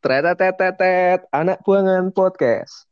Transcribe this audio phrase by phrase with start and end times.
[0.00, 2.86] Tretetetetet, anak buangan podcast.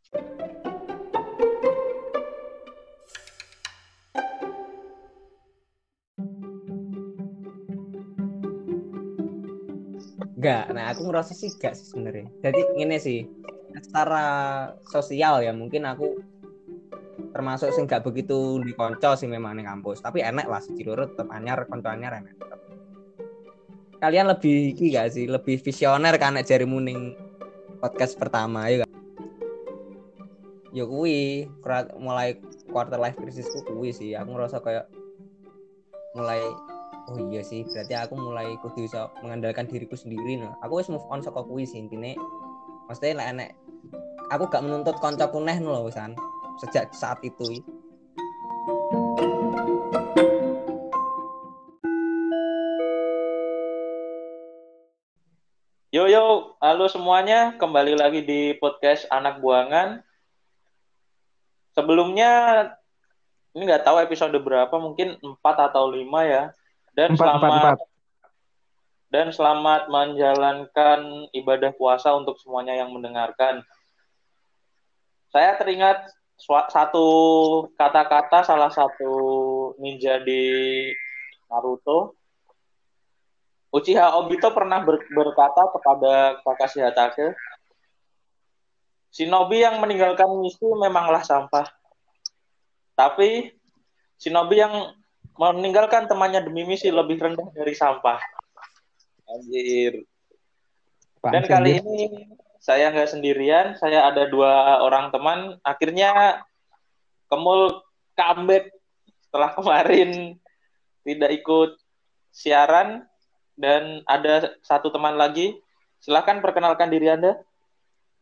[10.43, 12.27] Enggak, nah aku ngerasa sih enggak sih sebenarnya.
[12.43, 13.23] Jadi ini sih,
[13.79, 14.27] secara
[14.91, 16.19] sosial ya mungkin aku
[17.33, 21.17] termasuk sih nggak begitu di konco sih memang di kampus tapi enak lah si Cilurut
[21.17, 22.52] tetap anyar konco anyar enak.
[24.03, 25.31] Kalian lebih iki gak sih?
[25.31, 27.15] Lebih visioner kan nek jari muning
[27.79, 28.91] podcast pertama ya gak?
[30.75, 31.47] Ya kuwi
[32.03, 32.43] mulai
[32.75, 34.19] quarter life crisisku kuwi sih.
[34.19, 34.91] Aku ngerasa kayak
[36.19, 36.43] mulai
[37.07, 40.59] oh iya sih berarti aku mulai kudu bisa mengandalkan diriku sendiri nah.
[40.67, 42.19] Aku wis move on saka kuwi sih intine.
[42.91, 43.55] Maksudnya lah enek
[44.35, 46.19] aku gak menuntut koncoku neh lho wisan
[46.59, 47.63] sejak saat itu
[56.03, 60.03] Yo yo, halo semuanya, kembali lagi di podcast Anak Buangan.
[61.79, 62.67] Sebelumnya
[63.55, 65.39] ini nggak tahu episode berapa, mungkin 4
[65.71, 66.51] atau 5 ya.
[66.91, 67.79] Dan Empat, empat, selamat empat.
[69.15, 71.01] dan selamat menjalankan
[71.39, 73.63] ibadah puasa untuk semuanya yang mendengarkan.
[75.31, 76.11] Saya teringat
[76.67, 77.07] satu
[77.79, 79.15] kata-kata salah satu
[79.79, 80.51] ninja di
[81.47, 82.19] Naruto
[83.73, 87.33] Uchiha Obito pernah ber- berkata kepada Kakashi Hatake,
[89.13, 91.65] Shinobi yang meninggalkan misi memanglah sampah.
[92.93, 93.49] Tapi
[94.21, 94.93] Shinobi yang
[95.41, 98.21] meninggalkan temannya demi misi lebih rendah dari sampah.
[99.33, 100.05] Anjir.
[101.25, 102.29] Dan kali ini
[102.61, 105.57] saya nggak sendirian, saya ada dua orang teman.
[105.65, 106.45] Akhirnya
[107.33, 107.81] Kemul
[108.13, 108.69] comeback
[109.25, 110.37] setelah kemarin
[111.01, 111.81] tidak ikut
[112.29, 113.09] siaran
[113.63, 115.55] dan ada satu teman lagi.
[116.03, 117.39] Silahkan perkenalkan diri Anda.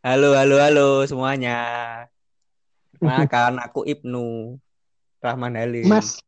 [0.00, 1.56] halo halo halo semuanya
[3.00, 4.56] Makan aku Ibnu
[5.20, 6.20] Rahman Halim Mas,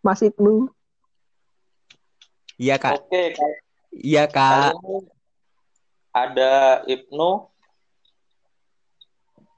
[0.00, 0.68] Mas Ibnu.
[2.60, 3.56] iya kak Oke, kali
[3.92, 4.76] iya kak
[6.12, 7.48] ada Ibnu.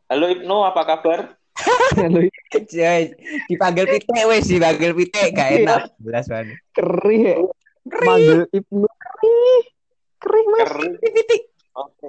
[0.07, 1.35] Halo Ibnu, apa kabar?
[1.99, 2.23] Halo,
[2.55, 3.03] Coy,
[3.51, 7.35] dipanggil Pite wes dipanggil Pite gak enak jelas banget Kerih ya.
[8.07, 8.87] Manggil Ibnu.
[9.05, 9.63] Kerih.
[10.19, 10.69] Kerih, Mas.
[10.73, 10.93] Keren.
[10.99, 11.37] Pite
[11.75, 12.09] Oke.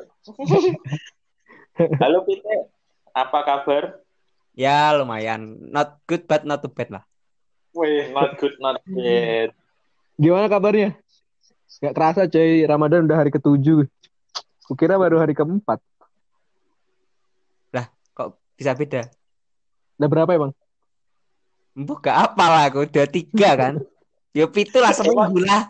[1.99, 2.71] Halo Pite,
[3.11, 3.83] apa kabar?
[4.55, 7.03] ya lumayan not good but not too bad lah
[7.75, 9.51] Wih, not good, not bad.
[10.15, 10.95] Gimana kabarnya?
[11.83, 13.83] Gak kerasa coy, Ramadan udah hari ketujuh.
[14.63, 15.83] Kukira baru hari keempat.
[18.15, 19.11] kok bisa beda
[19.99, 20.53] Udah berapa ya, Bang?
[21.75, 23.83] Mbok gak apa lah aku udah tiga kan
[24.39, 25.67] Yo pitu lah seminggu lah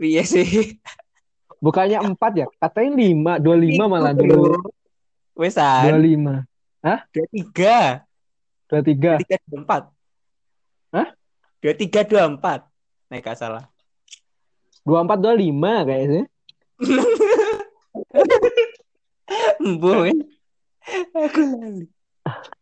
[0.00, 0.80] Iya sih
[1.60, 2.46] Bukannya empat ya?
[2.56, 4.56] Katanya lima, dua lima malah dulu.
[4.56, 4.64] Dua
[5.36, 6.48] Wesan lima.
[7.12, 8.00] Dua tiga
[8.64, 9.20] Dua tiga.
[9.20, 9.82] Dua tiga dua empat
[10.96, 11.08] Hah?
[11.60, 12.64] Dua tiga dua empat
[13.12, 13.68] gak salah
[14.80, 16.24] Dua empat, dua lima kayaknya.
[19.60, 20.18] Embo kan
[21.12, 21.84] Aku lali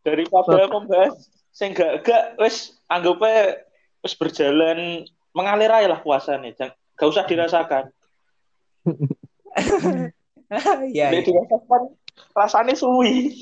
[0.03, 3.63] Daripada membahas sing gak gak wis anggapnya
[4.03, 6.51] wis berjalan mengalir aja lah puasanya.
[6.55, 7.85] Jangan gak usah dirasakan.
[10.49, 11.29] Iya Nek iya.
[11.29, 11.93] dirasakan
[12.33, 13.37] rasanya suwi.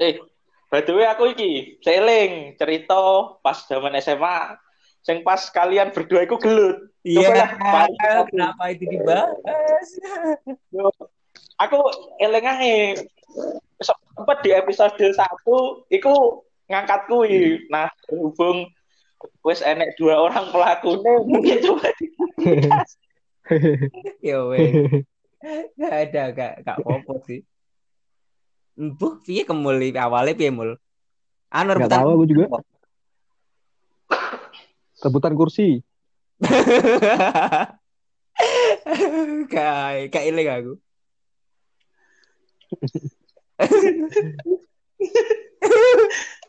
[0.00, 0.16] eh,
[0.72, 4.56] by the way aku iki seling cerita pas zaman SMA
[5.04, 6.88] sing pas kalian berdua iku gelut.
[7.04, 8.32] Iya Pak.
[8.32, 9.36] Kenapa itu dibahas
[10.72, 10.88] Yo,
[11.60, 11.78] aku
[12.24, 12.96] eling ae
[13.84, 15.20] sempat di episode 1
[15.92, 16.40] iku
[16.72, 17.60] ngangkat kui.
[17.68, 18.72] Nah, berhubung
[19.44, 22.06] wis enek dua orang pelakunya mungkin coba di
[24.24, 25.04] Yo weh
[25.76, 27.44] Gak ada gak Gak apa-apa sih
[28.74, 30.00] Embuh piye kemul iki?
[30.00, 30.80] awalnya piye mul
[31.54, 32.46] Anu Gak rebutan tahu aku juga.
[35.06, 35.78] Rebutan kursi.
[39.52, 40.74] Kayak kayak iling aku.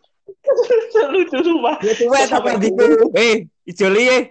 [1.14, 1.76] lucu sumpah.
[1.82, 2.86] Ya apa gitu.
[3.14, 4.24] Eh, ijoli eh.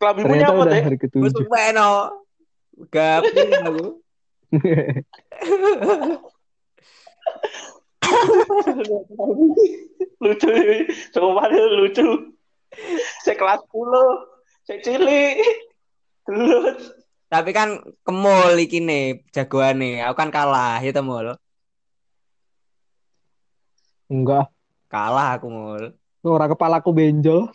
[0.00, 0.82] Punya Ternyata apa teh?
[0.84, 1.44] hari ketujuh.
[1.76, 1.90] no.
[2.88, 3.86] Gak punya aku.
[10.20, 10.48] lucu
[11.12, 12.08] sumpah lucu.
[13.26, 15.36] Saya kelas 10, saya cilik.
[16.24, 16.78] Gelut.
[17.30, 20.02] Tapi kan kemul iki nih jagoane.
[20.02, 21.38] Aku kan kalah ya temul.
[24.10, 24.50] Enggak.
[24.90, 25.94] Kalah aku mul.
[26.26, 27.46] Orang kepalaku benjol.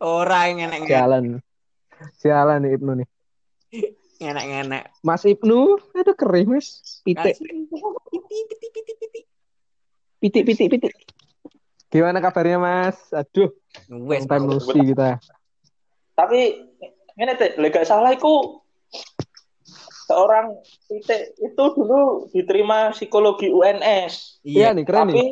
[0.00, 1.24] Orang yang enek Sialan.
[2.20, 3.08] Sialan nih Ibnu nih.
[4.16, 4.82] enek enek.
[5.04, 7.00] Mas Ibnu, ada kering mas.
[7.04, 9.20] Pitik, Piti piti piti piti.
[10.20, 10.92] pitik, pitik, pitik.
[11.92, 12.96] Gimana kabarnya mas?
[13.12, 13.52] Aduh,
[14.08, 15.20] Wes long time no see kita.
[16.16, 16.40] Tapi
[17.16, 18.64] ini teh, lega salah iku
[20.06, 20.54] seorang
[20.86, 24.40] titik itu dulu diterima psikologi UNS.
[24.46, 25.30] Iya nih, keren tapi nih.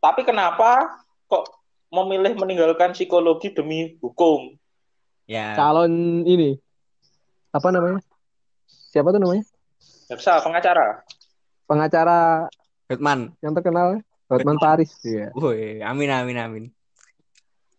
[0.00, 1.44] tapi kenapa kok
[1.92, 4.56] memilih meninggalkan psikologi demi hukum?
[5.28, 5.52] Ya.
[5.52, 6.56] Calon ini.
[7.52, 8.00] Apa namanya?
[8.66, 9.44] Siapa tuh namanya?
[10.08, 11.04] Jaksa pengacara.
[11.68, 12.48] Pengacara
[12.88, 13.36] Batman.
[13.44, 14.00] yang terkenal.
[14.32, 14.96] Hotman Paris.
[15.04, 15.28] Iya.
[15.36, 16.64] Woi, amin amin amin.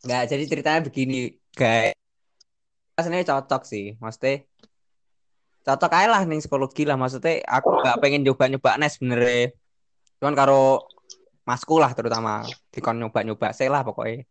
[0.06, 1.98] Nggak, jadi ceritanya begini, guys.
[2.94, 4.46] Rasanya cocok sih, maksudnya
[5.64, 9.56] cocok aja lah nih psikologi lah maksudnya aku nggak pengen nyoba-nyoba nes sebenernya
[10.20, 10.84] cuman karo
[11.48, 14.28] masku lah terutama dikon nyoba-nyoba saya lah pokoknya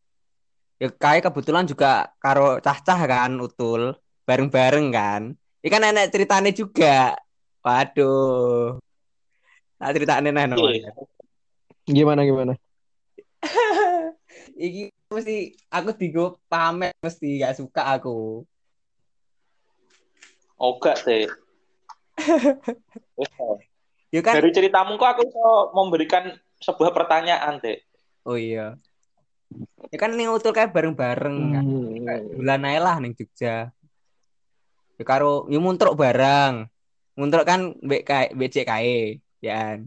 [0.77, 3.97] ya kayak kebetulan juga karo cah-cah kan utul
[4.29, 5.23] bareng-bareng kan
[5.65, 7.17] ikan enak ceritanya juga
[7.65, 8.77] waduh
[9.81, 10.57] nah ceritanya nih no.
[10.63, 10.95] Iya.
[11.87, 12.55] Gimana gimana?
[14.55, 18.47] Iki mesti aku digo pamer mesti gak suka aku.
[20.63, 21.27] Gak teh.
[24.13, 24.37] Ya kan?
[24.37, 27.81] Dari ceritamu kok aku bisa memberikan sebuah pertanyaan teh.
[28.29, 28.77] Oh iya.
[29.89, 31.65] Ya kan ning utul kayak bareng-bareng kan.
[31.65, 32.37] Hmm.
[32.37, 33.73] bulan ae lah ning Jogja.
[35.01, 36.69] Ya karo ya muntruk bareng.
[37.17, 39.53] Muntruk kan mbek kae BC kae, ya.
[39.57, 39.79] kan?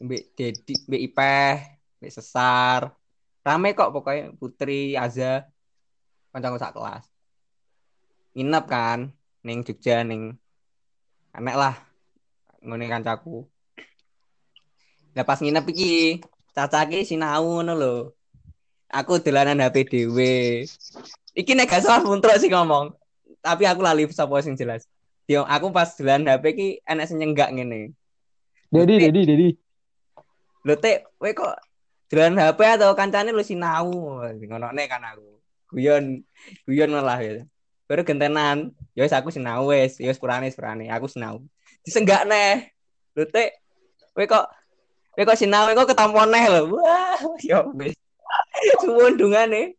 [0.00, 1.56] Mbek Dedi, mbek Ipeh,
[2.00, 2.88] mbek Sesar.
[3.44, 5.44] Rame kok pokoknya Putri, Aza.
[6.32, 7.04] Kancaku sak kelas.
[8.32, 9.12] Nginep kan
[9.44, 10.40] ning Jogja ning
[11.36, 11.76] enek lah
[12.64, 13.44] ngene kancaku.
[15.14, 16.24] Lah pas nginep iki,
[16.56, 17.94] caca iki sinau ngono lho.
[18.88, 20.64] Aku dolanan HP dhewe.
[21.36, 22.96] Iki nek gak salah muntruk sih ngomong.
[23.44, 24.88] Tapi aku lali sapa sing jelas.
[25.28, 27.92] Yo aku pas dolanan HP iki enek sing nyenggak ngene.
[28.72, 29.48] Dedi, Dedi, Dedi.
[30.64, 31.54] Lho Tek, kowe kok
[32.08, 33.92] dolanan HP atau kancane lu sinau
[34.40, 35.36] ngono nek kan aku.
[35.74, 36.22] Guyon,
[36.64, 37.44] guyon malah ya.
[37.84, 41.44] Baru gentenan, ya wis aku sinau wis, ya wis purane purane, aku sinau.
[41.84, 42.72] Disenggak neh.
[43.12, 43.60] Lho Tek,
[44.16, 44.46] kowe kok
[45.12, 46.80] kowe kok sinau kok ketampon neh lho.
[46.80, 47.92] Wah, ya wis.
[48.82, 49.76] Suwun dungane.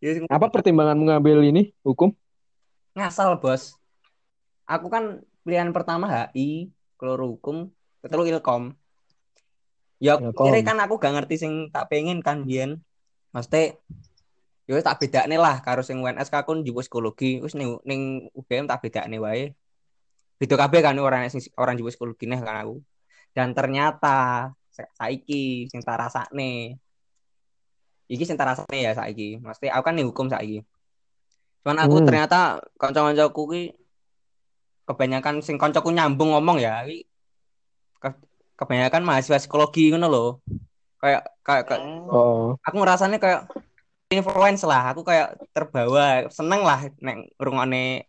[0.00, 2.12] Ya, Apa pertimbangan mengambil ini hukum?
[2.94, 3.74] ngasal bos
[4.70, 7.66] aku kan pilihan pertama HI keloro hukum
[8.06, 8.70] ketelu ilkom
[9.98, 10.46] ya Ilkom.
[10.46, 12.78] kira kan aku gak ngerti sing tak pengen kan biyen
[13.34, 13.74] maksudnya
[14.64, 17.42] ya wis tak bedakne lah karo sing UNS kakun juga psikologi.
[17.42, 19.52] Wis ning ning UGM tak bedakne wae.
[20.38, 22.78] Beda kabeh kan orang sing orang juga psikologi nih kan aku.
[23.34, 26.78] Dan ternyata sa- saiki sing tak rasakne
[28.08, 29.42] iki sing tak rasakne ya saiki.
[29.42, 30.62] Maksudnya aku kan ning hukum saiki.
[31.64, 32.06] Cuman aku Hmm.
[32.06, 33.62] ternyata kanca-kancaku ki
[34.84, 37.08] kebanyakan sing kancaku nyambung ngomong ya iki
[38.00, 38.20] ke-
[38.60, 40.26] kebanyakan mahasiswa psikologi ngono lho
[41.04, 41.84] kayak kayak kayak-.
[42.08, 43.44] Oh, aku ngerasanya kayak
[44.08, 48.08] influence lah aku kayak terbawa seneng lah nek ngrungokne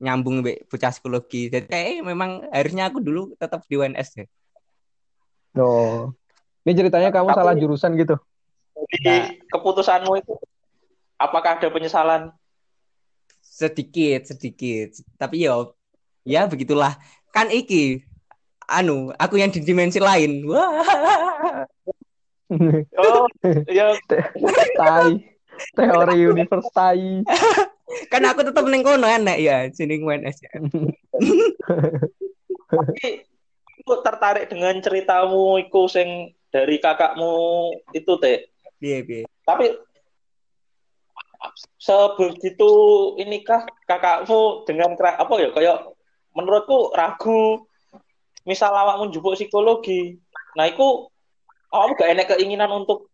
[0.00, 4.28] nyambung mbek bocah psikologi jadi kayak memang harusnya aku dulu tetap di UNS deh
[5.60, 6.12] oh.
[6.66, 8.18] Ini ceritanya kamu Tapi- salah jurusan gitu.
[8.74, 10.34] Jadi keputusanmu itu
[11.14, 12.34] apakah ada penyesalan?
[13.56, 15.72] sedikit sedikit tapi yo
[16.28, 16.92] ya begitulah
[17.32, 18.04] kan iki
[18.68, 20.84] anu aku yang di dimensi lain wah
[22.96, 23.26] Oh,
[23.66, 23.90] ya
[24.80, 25.36] tai.
[25.72, 27.22] Teori universe tai.
[28.12, 30.52] kan aku tetap neng kono enak ya sini UNS ya.
[32.66, 33.24] tapi
[33.82, 38.50] aku tertarik dengan ceritamu iku sing dari kakakmu itu teh.
[38.82, 39.70] piye piye Tapi
[41.78, 42.70] sebegitu
[43.22, 45.78] inikah kakakmu dengan kera- apa ya kayak
[46.34, 47.64] menurutku ragu
[48.44, 50.18] misal awakmu njupuk psikologi.
[50.54, 51.10] Nah, itu
[51.70, 53.10] awakmu gak enak keinginan untuk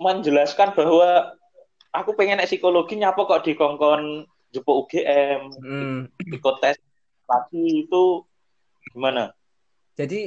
[0.00, 1.36] menjelaskan bahwa
[1.92, 5.98] aku pengen psikologi nyapa kok dikongkon jupuk UGM, hmm.
[6.34, 6.76] ikut tes
[7.30, 8.26] lagi itu
[8.90, 9.30] gimana?
[10.00, 10.20] jadi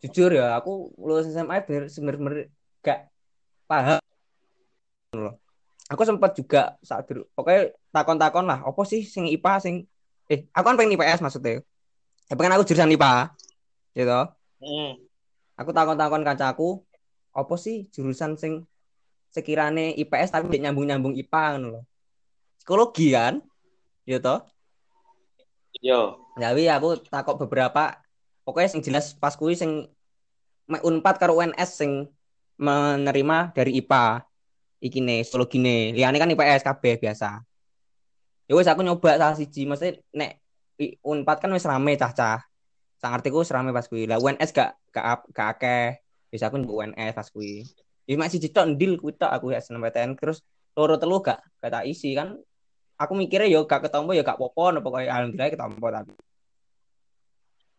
[0.00, 2.48] jujur ya aku lulus SMA bener
[2.80, 3.12] gak
[3.68, 4.00] paham
[5.12, 5.36] loh.
[5.90, 9.74] Aku sempat juga saat dulu pokoknya takon-takon lah apa sih sing IPA sing
[10.30, 11.60] eh aku kan pengen IPS maksudnya
[12.30, 13.34] tapi kan aku jurusan IPA
[13.98, 14.22] gitu
[14.60, 14.92] Hmm.
[15.56, 16.84] aku takon-takon kancaku
[17.40, 18.68] apa sih jurusan sing
[19.30, 21.84] sekirane IPS tapi nyambung-nyambung IPA ngono loh
[22.60, 23.40] psikologi kan
[24.04, 24.44] gitu
[25.78, 26.26] Yo.
[26.34, 27.94] Jadi aku takut beberapa
[28.42, 29.86] pokoknya sing jelas pas kuwi sing
[30.66, 32.10] mek Unpad karo UNS sing
[32.58, 34.26] menerima dari IPA.
[34.80, 35.92] Iki nih, solo gini.
[35.92, 37.40] Liane kan IPS kabeh biasa.
[38.48, 40.40] Ya wis aku nyoba salah siji, mesti nek
[41.04, 42.42] Unpad kan wis rame cah-cah.
[42.98, 44.10] Sang artiku wis rame pas kuwi.
[44.10, 45.86] Lah UNS gak gak gak akeh.
[46.30, 47.66] Bisa aku nyoba UNS pas kuwi.
[48.06, 50.46] Ya mek siji tok ndil kuwi tok aku SNMPTN terus
[50.78, 52.38] loro telu gak tak isi kan.
[52.96, 56.14] Aku mikirnya yo gak ketompo yo gak popo no pokoknya alhamdulillah ketompo tapi.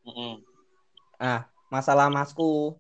[0.06, 0.42] Mm-mm.
[1.22, 2.76] Ah, masalah masku.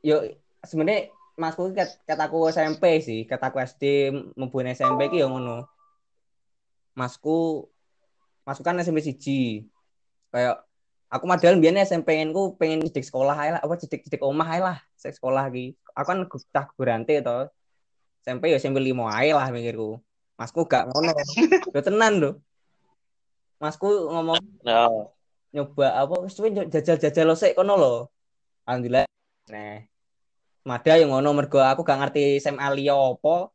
[0.00, 0.22] Yo
[0.62, 5.28] sebenarnya masku ki ket, ket aku SMP sih, ket aku SD mlebu SMP ki yo
[5.28, 5.66] ngono.
[6.94, 7.66] Masku
[8.46, 9.66] masku kan SMP siji.
[10.30, 10.62] Kayak
[11.12, 15.48] aku padahal biyen SMP ku pengen cedik sekolah lah, apa cedik cedik omah lah, sekolah
[15.52, 15.74] ki.
[15.94, 16.18] Aku kan
[16.50, 17.48] tak berante to.
[18.24, 20.00] SMP yo SMP 5 ae lah mikirku.
[20.40, 21.12] Masku gak ngono.
[21.74, 22.30] Yo tenan lho.
[23.60, 24.90] Masku ngomong Nah,
[25.54, 27.94] nyoba apa wis kowe jajal-jajal lo sik kono lho.
[28.66, 29.06] Alhamdulillah.
[29.52, 29.84] Nah.
[30.64, 33.52] Semada yang ngono mergo aku gak ngerti SMA liya apa.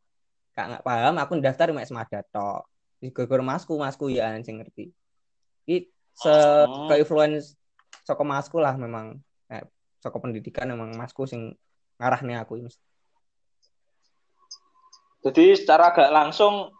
[0.54, 2.70] Gak nggak paham aku daftar mek Semada tok.
[3.02, 4.94] Gara-gara masku, masku ya sing ngerti.
[5.66, 5.90] Iki
[6.20, 6.32] se
[6.68, 6.92] Oh.
[6.92, 7.56] ke influence
[8.04, 9.16] saka masku lah memang.
[9.48, 9.64] Eh,
[10.04, 11.56] saka pendidikan memang masku sing
[12.00, 12.72] ngarahne aku ini.
[15.20, 16.72] jadi secara gak langsung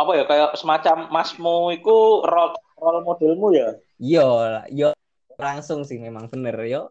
[0.00, 3.76] apa ya kayak semacam masmu itu role role modelmu ya.
[4.00, 4.88] Iya, lah, iya
[5.36, 6.90] langsung sih memang bener yo.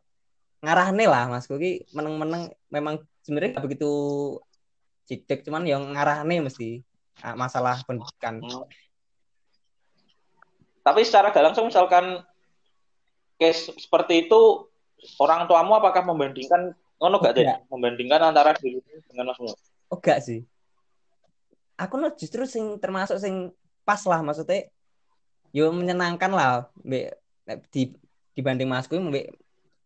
[0.61, 3.91] Ngarahne lah masku ki meneng-meneng memang sebenarnya gak begitu
[5.09, 6.85] cidek cuman yang ngarahne mesti
[7.25, 8.39] ah, masalah pendidikan.
[8.39, 8.69] Hmm.
[10.83, 12.19] Tapi secara gak langsung misalkan
[13.39, 14.67] case seperti itu
[15.17, 17.47] orang tuamu apakah membandingkan ngono gak deh?
[17.71, 19.55] Membandingkan antara dirimu dengan masmu.
[19.89, 20.43] Oh gak sih.
[21.79, 23.55] Aku no justru sing termasuk sing
[23.87, 24.69] pas lah maksudnya
[25.55, 26.67] yo menyenangkan lah
[27.71, 27.91] di
[28.35, 28.95] dibanding masku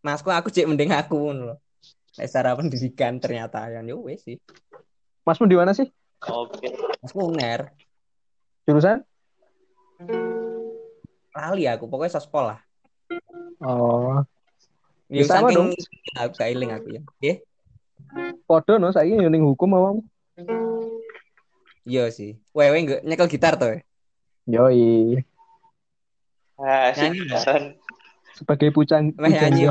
[0.06, 1.60] masku aku cek mending aku ngono loh.
[2.18, 4.42] Nek secara pendidikan ternyata yang yo wes sih.
[5.22, 5.86] Masmu di mana sih?
[6.26, 6.74] Oke.
[7.06, 7.70] Masku uner.
[8.66, 9.06] Jurusan?
[11.38, 12.60] Lali aku pokoknya sospol lah.
[13.62, 14.26] Oh,
[15.08, 15.78] Ya sama saking
[16.18, 17.02] aku gak eling aku ya.
[17.22, 17.38] Nggih.
[18.50, 19.98] podo no saiki yo ning hukum awam.
[21.86, 22.42] Iya sih.
[22.58, 23.80] Wewe nggak nyekel gitar tuh.
[24.48, 25.22] Yoi,
[26.58, 27.42] Nah, Nyanyi nggak?
[27.44, 27.66] sekarang
[28.34, 29.70] sebagai pucang Meh nyanyi,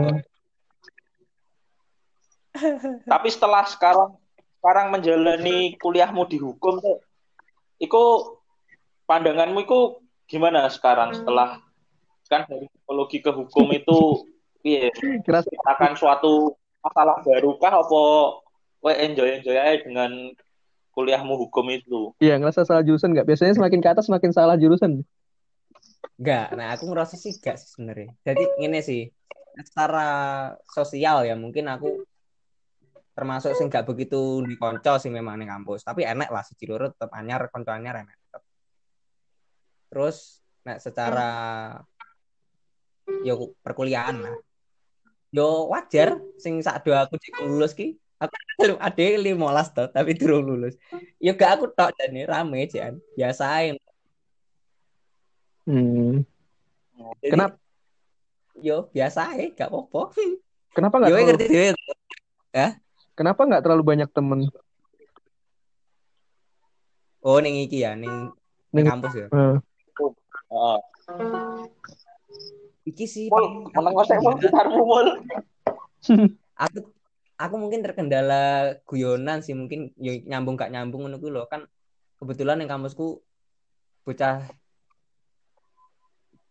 [3.12, 4.14] tapi setelah sekarang
[4.58, 6.98] sekarang menjalani kuliahmu di hukum tuh,
[7.82, 8.02] itu
[9.06, 11.62] pandanganmu itu gimana sekarang setelah
[12.26, 14.26] kan dari psikologi ke hukum itu
[14.66, 14.90] iya
[15.62, 18.02] akan suatu masalah baru kah apa
[18.82, 20.34] we enjoy enjoy aja dengan
[20.94, 23.28] kuliahmu hukum itu Iya, ngerasa salah jurusan nggak?
[23.28, 25.04] Biasanya semakin ke atas semakin salah jurusan.
[26.16, 26.48] Enggak.
[26.56, 28.16] Nah, aku ngerasa sih enggak sih sebenarnya.
[28.24, 29.04] Jadi ngene sih.
[29.56, 30.08] Secara
[30.68, 32.04] sosial ya mungkin aku
[33.16, 35.84] termasuk sing gak begitu di konco sih memang ning kampus.
[35.84, 38.16] Tapi enek lah siji loro tetep anyar, konco anyar tetep.
[39.96, 41.30] Terus nek secara
[43.24, 44.36] yo perkuliahan lah.
[45.32, 47.96] Yo wajar sing sak do aku cek lulus ki.
[48.20, 48.28] Aku
[48.76, 50.76] ada 15 toh, tapi durung lulus.
[51.16, 53.00] Yo gak aku tok jane rame jan.
[53.16, 53.80] Biasain.
[55.64, 56.20] Hmm.
[57.24, 57.56] Jadi, Kenapa?
[58.60, 60.12] Yo biasa ae, gak apa-apa.
[60.76, 62.68] Kenapa nggak Yo terlalu, ngerti dhewe.
[63.16, 64.44] kenapa nggak terlalu banyak temen?
[67.24, 68.28] Oh ning iki ya, ning
[68.76, 69.28] ning kampus ya.
[69.32, 69.56] Eh,
[72.86, 75.08] Iki sih Mul, meneng ngosek mul gitarmu mul.
[76.54, 76.78] aku
[77.36, 81.66] aku mungkin terkendala guyonan sih mungkin nyambung gak nyambung ngono kuwi lho kan
[82.22, 83.20] kebetulan ning kampusku
[84.06, 84.46] bocah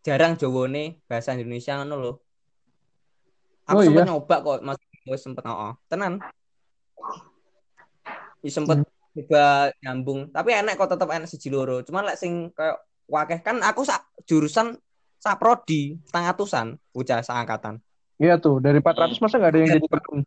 [0.05, 2.13] jarang Jawane bahasa Indonesia ngono lho.
[3.65, 4.09] Aku Oh, sempet iya?
[4.13, 4.77] nyoba kok Mas
[5.09, 6.21] Wis sempet oh, tenan.
[8.45, 8.85] Ya sempet
[9.15, 11.81] coba nyambung, tapi enak kok tetep enak siji loro.
[11.81, 14.77] Cuman lek sing kayak wakeh kan aku sak jurusan
[15.21, 17.81] sak prodi, setengah atusan bocah seangkatan.
[18.21, 20.17] Iya tuh, dari 400 masa nggak ada yang jadi petum?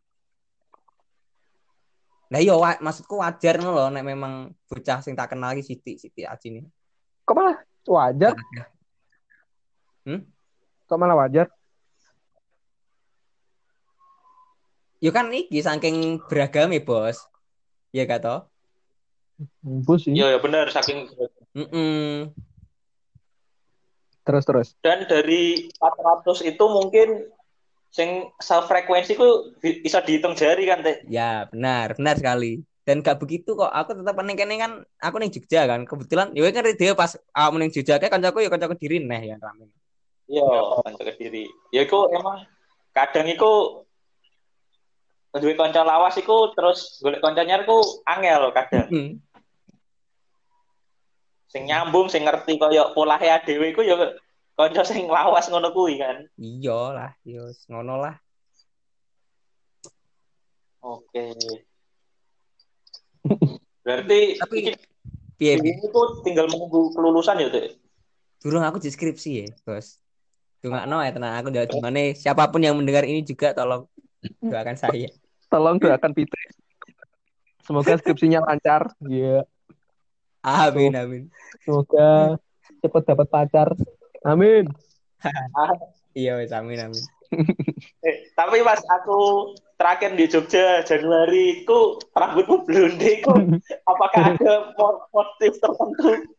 [2.28, 5.96] Nah iya wa- maksudku wajar ngono lho nek memang bocah sing tak kenal iki Siti,
[5.96, 6.64] Siti Aji nih.
[7.24, 7.56] Kok malah
[7.88, 8.36] wajar?
[10.04, 10.28] Hmm?
[10.84, 11.48] Kok malah wajar?
[15.00, 17.22] Ya kan iki saking beragam ya, Bos.
[17.94, 18.40] Ya gak toh?
[19.62, 20.12] Bus sih.
[20.12, 21.06] Iya ya benar saking
[21.54, 22.34] Mm-mm.
[24.28, 24.68] Terus terus.
[24.84, 27.32] dan dari 400 itu mungkin
[27.88, 31.00] sing sefrekuensi ku bi- bisa dihitung jari kan teh.
[31.08, 32.60] Ya, benar, benar sekali.
[32.84, 33.72] Dan gak begitu kok.
[33.72, 35.88] Aku tetap ning kene kan aku ning Jogja kan.
[35.88, 39.40] Kebetulan ya kan dia pas aku ning Jogja kayak kancaku ya kancaku diri neh ya
[39.40, 39.72] rame.
[40.28, 40.44] Iya,
[40.84, 41.48] kanca kediri.
[41.72, 42.44] Ya iku emang
[42.92, 43.84] kadang iku
[45.38, 48.88] duwe kanca lawas iku terus golek kanca anyar iku angel kadang.
[51.48, 53.96] Sing nyambung, sing ngerti koyo polahe dhewe iku ya
[54.58, 56.28] kanca sing lawas ngono kuwi kan.
[56.36, 58.14] Iya lah, yo wis ngono lah.
[60.84, 61.32] Oke.
[63.82, 64.96] Berarti Tapi-
[65.38, 67.78] Piye ini tuh tinggal menunggu kelulusan ya, Dek?
[68.42, 70.02] Durung aku deskripsi ya, Bos.
[70.58, 73.86] Dungakno ya tenang aku jawab gimana siapa pun yang mendengar ini juga tolong
[74.42, 75.06] doakan saya.
[75.46, 76.34] Tolong doakan Pite.
[77.62, 78.90] Semoga skripsinya lancar.
[79.06, 79.46] Iya.
[80.48, 81.22] Amin amin.
[81.64, 82.40] Semoga
[82.80, 83.68] cepat dapat pacar.
[84.24, 84.72] Amin.
[86.18, 87.04] Iya wis amin amin.
[88.02, 93.34] Eh, tapi pas aku terakhir di Jogja Januari itu rambutmu blonde itu
[93.86, 96.34] apakah ada mo- motif tertentu?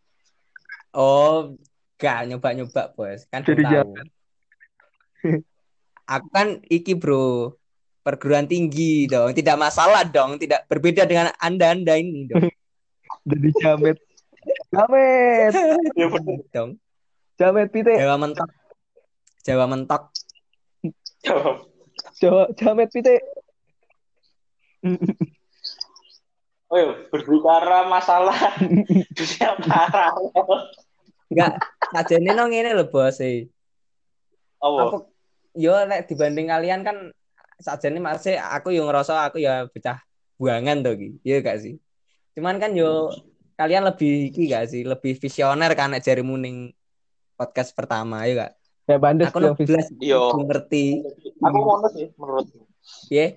[0.91, 1.55] Oh,
[1.95, 3.23] gak nyoba-nyoba, Bos.
[3.29, 3.93] Kan Jadi tahu.
[6.09, 7.55] Aku kan iki, Bro.
[8.03, 12.49] Perguruan tinggi dong, tidak masalah dong, tidak berbeda dengan Anda-anda ini dong.
[13.29, 13.97] Jadi jamet.
[14.73, 15.53] Jamet.
[15.93, 16.39] Ya bener.
[16.49, 16.71] dong.
[17.37, 17.93] Jamet Pite.
[17.95, 18.49] Jawa mentok.
[19.45, 20.03] Jawa mentok.
[22.19, 23.15] Jawa, jamet Pite.
[26.69, 28.37] Oh iya, berbicara masalah
[29.17, 30.69] dunia paralel.
[31.29, 31.53] Enggak,
[31.93, 33.17] sajane no ngene lho, Bos.
[34.59, 34.97] Oh, Aku
[35.57, 37.09] yo nek dibanding kalian kan
[37.57, 39.97] sajane masih aku yo ngerasa aku ya pecah
[40.37, 41.09] buangan tuh iki.
[41.25, 41.75] Iya gak sih?
[42.39, 43.11] Cuman kan yo
[43.59, 44.87] kalian lebih iki gak sih?
[44.87, 46.71] Lebih visioner kan nek jarimu ning
[47.35, 48.51] podcast pertama ya gak?
[48.87, 49.43] Ya bandes Aku
[49.99, 50.15] Iya.
[50.31, 51.03] aku ngerti.
[51.43, 52.63] aku ngono sih menurutku.
[53.11, 53.35] Ya,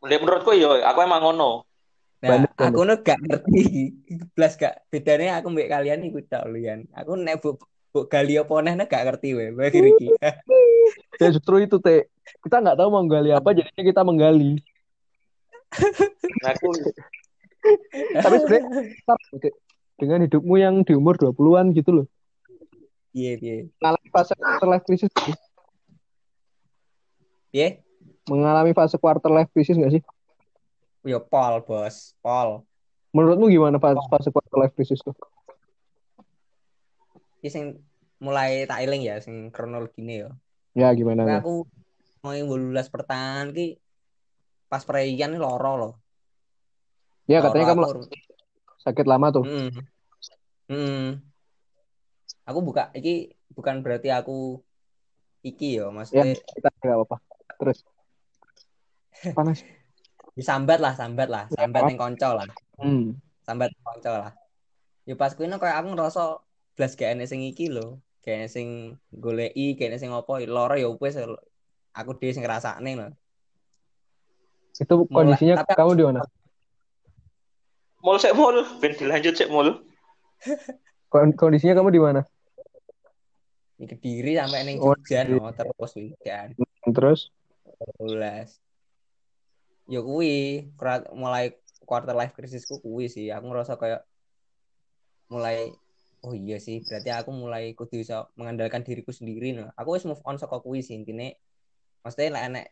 [0.00, 1.68] Menurut- Menurutku iya, aku emang ngono.
[2.24, 2.56] Nah, bandet.
[2.56, 3.62] aku nu gak ngerti.
[4.32, 6.88] Belas gak bedanya aku mbek kalian iku tok lho yan.
[6.96, 7.60] Aku nek bu,
[7.92, 9.52] bu gali apa neh gak ngerti we.
[9.52, 10.08] Bae iki.
[11.20, 12.08] Ya justru itu teh.
[12.40, 14.56] Kita nggak tahu mau gali apa, jadinya kita menggali.
[16.40, 16.72] Nah, aku
[18.20, 18.62] Tapi sebenarnya
[19.94, 22.06] dengan hidupmu yang di umur 20-an gitu loh.
[23.14, 23.54] Iya, iya.
[23.78, 25.36] Mengalami fase quarter life crisis sih?
[27.54, 27.68] Piye?
[28.26, 30.02] Mengalami fase quarter life crisis nggak sih?
[31.06, 32.18] Yo Pol, Bos.
[32.18, 32.66] Pol.
[33.14, 35.14] Menurutmu gimana fase, fase quarter life crisis tuh?
[37.38, 37.64] Iki sing
[38.18, 40.30] mulai tak eling ya sing kronologine yo.
[40.74, 41.22] Ya gimana?
[41.22, 41.70] Nah, aku
[42.26, 43.78] mau lulus pertengahan ki
[44.66, 45.94] pas perayaan ini loro loh.
[47.24, 48.04] Ya katanya kamu aku.
[48.80, 49.44] sakit lama tuh.
[49.44, 49.70] Mm.
[50.68, 51.06] Mm.
[52.44, 54.60] Aku buka iki bukan berarti aku
[55.40, 57.16] iki yo, Ya maksudnya kita nggak apa-apa.
[57.56, 57.78] Terus
[59.36, 59.64] panas.
[60.34, 62.42] disambat lah, sambat lah, sambat ning konco lah,
[62.74, 63.14] Hmm.
[63.40, 64.34] sambat konco lah.
[65.06, 66.42] Ya pas kuwi koyo aku ngerasa
[66.74, 68.68] blas gak enek sing iki lho, gak enek sing
[69.14, 71.14] goleki, gak enek sing apa, loro ya wis
[71.94, 73.08] aku dhewe sing ngrasakne lho.
[74.74, 76.20] Itu Mulai- kondisinya tapi- kamu di mana?
[78.04, 79.68] Mul sik mul, ben dilanjut mul.
[81.08, 82.20] Kon- Kondisinya kamu di mana?
[83.80, 85.40] Di Kediri sampai ning Oh, Jogja Kediri.
[85.40, 86.50] no, terus weekend.
[86.84, 87.32] Terus?
[87.96, 88.60] 12.
[89.88, 90.68] Ya kuwi
[91.16, 93.32] mulai quarter life crisisku kuwi sih.
[93.32, 94.04] Aku ngerasa kayak
[95.32, 95.72] mulai
[96.24, 99.72] oh iya sih, berarti aku mulai kudu iso mengandalkan diriku sendiri no.
[99.76, 101.40] Aku wis move on saka kuwi sih intine.
[102.04, 102.66] Maksudnya lek enek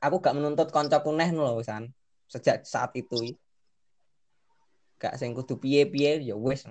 [0.00, 1.88] aku gak menuntut kancaku neh no lho San.
[2.28, 3.36] Sejak saat itu.
[5.00, 6.68] Gak sing kudu piye-piye ya wis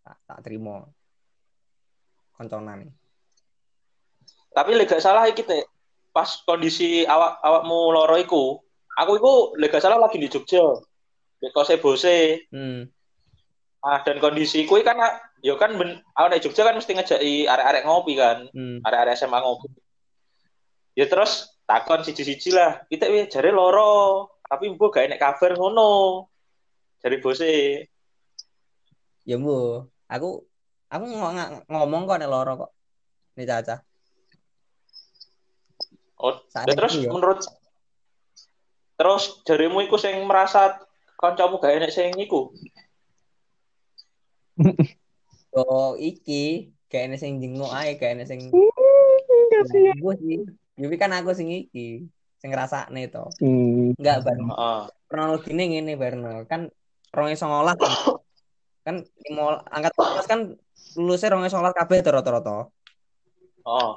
[0.00, 0.88] tak, tak terima.
[2.32, 2.88] Konconan.
[4.56, 5.64] Tapi lek gak salah iki Teh.
[6.16, 8.56] pas kondisi awak awakmu loro iku,
[8.96, 10.64] aku iku lek gak salah lagi di Jogja.
[11.36, 12.48] Di kose bose.
[12.48, 12.88] Hmm.
[13.84, 14.96] Ah, dan kondisi kuwi kan
[15.44, 18.80] ya kan ben, aku di Jogja kan mesti ngejaki arek-arek ngopi kan, Hmm.
[18.80, 19.68] arek-arek SMA ngopi.
[20.96, 26.24] Ya terus takon siji-siji lah, kita jare loro, tapi mbok gak enek kabar ngono.
[27.02, 27.48] Jare bose.
[29.26, 30.46] Ya bu, aku
[30.86, 32.70] aku ng- ngomong kok nek loro kok.
[33.36, 33.76] Ini Caca.
[36.16, 37.12] Oh, Saat dan terus ya.
[37.12, 37.44] menurut
[38.96, 40.80] terus jarimu iku sing merasa
[41.20, 42.52] kancamu gak enek sing iku.
[45.56, 48.52] Oh, iki kayak enek sing jenguk ae, kayak enek sing
[49.48, 49.96] Kasihan.
[49.96, 50.38] gue sih.
[50.76, 52.04] Tapi kan aku sing iki,
[52.36, 53.24] sing ngrasakne to.
[53.40, 53.96] Hmm.
[53.96, 54.36] Enggak bar.
[54.36, 54.80] Heeh.
[55.08, 56.44] Kronologine ngene Barno.
[56.44, 56.68] Kan
[57.16, 57.92] 2019 kan.
[58.84, 60.40] Kan limo- angkat lulus kan
[60.94, 62.68] lulusnya 2019 kabeh to rata-rata.
[63.66, 63.92] Oh.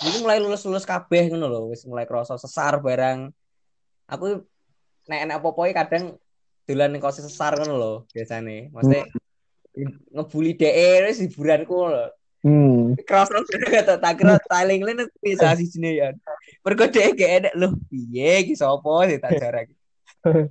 [0.00, 3.28] Jadi mulai lulus-lulus kabeh ngono lho, wis mulai krasa sesar barang.
[4.08, 4.46] Aku
[5.10, 6.16] nek enek apa-apa kadang
[6.64, 8.72] dolan ning kos sesar ngono lho biasane.
[8.72, 9.04] Maksudnya
[10.14, 12.06] ngebully DE wis hiburanku lho.
[12.40, 12.96] Hmm.
[13.04, 13.36] Krasa
[13.84, 16.08] tak tak kira tiling lene bisa sijine ya.
[16.64, 17.76] Mergo dhek gak enek lho.
[17.92, 19.68] Piye iki sapa sih tak jarak.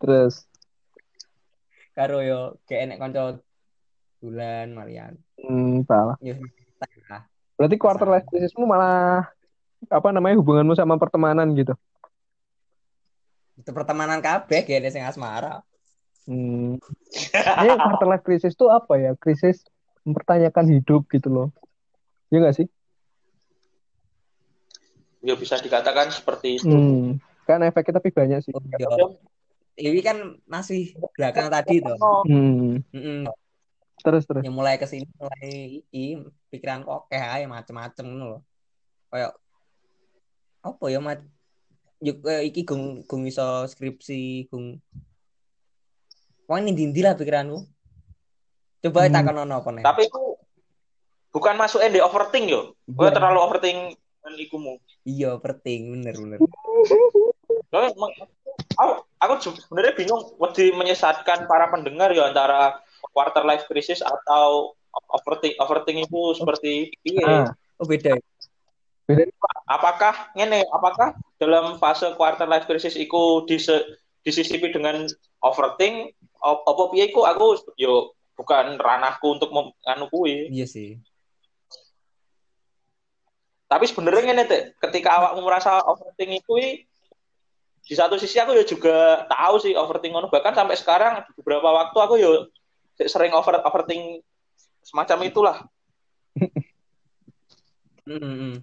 [0.00, 0.47] Terus.
[1.98, 3.42] Karo yo gak enek kanca
[4.22, 5.18] bulan Marian.
[5.34, 6.14] Hmm, salah.
[6.22, 6.38] Yo.
[7.58, 9.26] Berarti quarter life crisismu malah
[9.90, 11.74] apa namanya hubunganmu sama pertemanan gitu.
[13.58, 15.66] Itu pertemanan kabeh ada sing asmara.
[16.30, 16.78] Hmm.
[17.34, 19.18] Ini quarter life crisis tuh apa ya?
[19.18, 19.66] Krisis
[20.06, 21.48] mempertanyakan hidup gitu loh.
[22.30, 22.66] Iya gak sih?
[25.26, 26.70] Ya bisa dikatakan seperti itu.
[26.70, 27.18] Hmm.
[27.42, 28.54] Kan efeknya tapi banyak sih.
[28.54, 28.62] Oh,
[29.78, 31.94] Ini kan masih belakang tadi tuh.
[32.26, 32.82] Hmm.
[32.90, 33.30] Mm-mm.
[33.98, 34.42] Terus terus.
[34.42, 35.46] yang mulai ke sini mulai
[35.82, 38.40] iki pikiran kok kayak aja macem-macem ngono loh
[39.10, 39.34] kayak
[40.60, 41.18] apa ya mat
[41.98, 44.78] yuk kayak iki gung gung iso skripsi gung
[46.46, 47.58] Wah ini dindi lah pikiranku
[48.78, 49.10] coba Hmm.
[49.10, 50.22] tak takon ono apa nih Tapi itu
[51.28, 52.78] bukan masuk di overthink yo.
[52.86, 53.18] Gue Iya.
[53.18, 54.72] terlalu overthink dengan ikumu.
[55.02, 56.38] iya penting bener bener
[58.78, 62.78] aku, aku sebenarnya bingung wedi menyesatkan para pendengar ya antara
[63.14, 64.74] quarter life crisis atau
[65.14, 67.22] overthink overthink itu seperti piye?
[67.26, 68.22] Ah, oh beda ya?
[69.68, 73.84] Apakah ngene, apakah dalam fase quarter life crisis itu dise,
[74.24, 75.08] disisipi dengan
[75.40, 76.12] overthink
[76.44, 79.50] apa piye iku aku yo bukan ranahku untuk
[79.82, 80.46] anu kuwi.
[80.54, 81.00] iya sih
[83.68, 86.87] Tapi sebenarnya ngene teh, ketika awakmu merasa overthink itu
[87.88, 91.96] di satu sisi aku ya juga tahu sih overthink ngono bahkan sampai sekarang beberapa waktu
[91.96, 92.52] aku yo
[93.00, 94.20] sering over overthink
[94.84, 95.56] semacam itulah.
[98.08, 98.60] Mm-mm.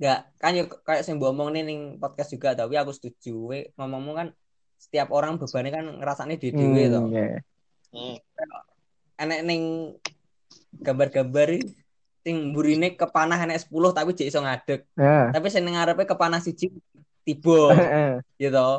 [0.00, 3.34] Ya, kan yuk kayak sing mbok omong nih ning podcast juga tapi aku setuju.
[3.52, 4.28] We ngomongmu kan
[4.80, 7.00] setiap orang bebannya kan ngerasane dhewe-dhewe hmm, to.
[7.12, 7.26] ya.
[7.92, 8.16] Hmm.
[9.20, 9.62] Enek ning
[10.80, 11.60] gambar-gambar
[12.24, 14.88] sing mburine kepanah enek 10 tapi jek iso ngadeg.
[14.96, 15.32] Ya.
[15.32, 16.72] Tapi sing ning ngarepe kepanah siji
[17.24, 17.72] tiba
[18.36, 18.70] gitu.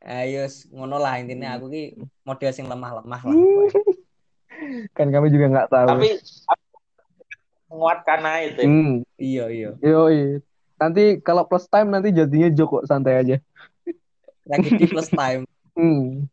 [0.00, 1.84] Ayo ngono lah intinya aku ki
[2.24, 3.36] model sing lemah-lemah lah.
[4.96, 5.88] kan kami juga nggak tahu.
[5.88, 6.10] Tapi
[7.68, 8.66] menguatkan aja teh.
[8.66, 8.94] Hmm.
[9.20, 9.70] Iya iya.
[9.80, 10.40] Yoi.
[10.80, 13.36] Nanti kalau plus time nanti jadinya Joko santai aja.
[14.48, 15.44] Tragedi plus time.
[15.78, 16.26] Hmm.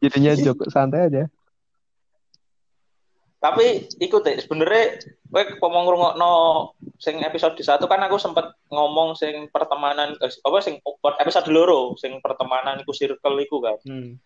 [0.00, 1.22] Jadinya Joko santai aja.
[3.38, 4.98] Tapi ikut deh sebenarnya
[5.30, 6.32] kowe ngomong ngrungokno
[6.98, 10.82] sing episode di satu kan aku sempet ngomong sing pertemanan eh, apa sing
[11.22, 13.78] episode loro sing pertemanan iku circle iku kan.
[13.86, 14.18] Hmm.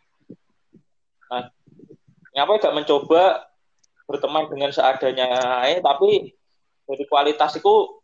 [2.33, 3.53] Ngapa gak mencoba
[4.09, 6.33] berteman dengan seadanya ae tapi
[6.89, 8.01] dari kualitas itu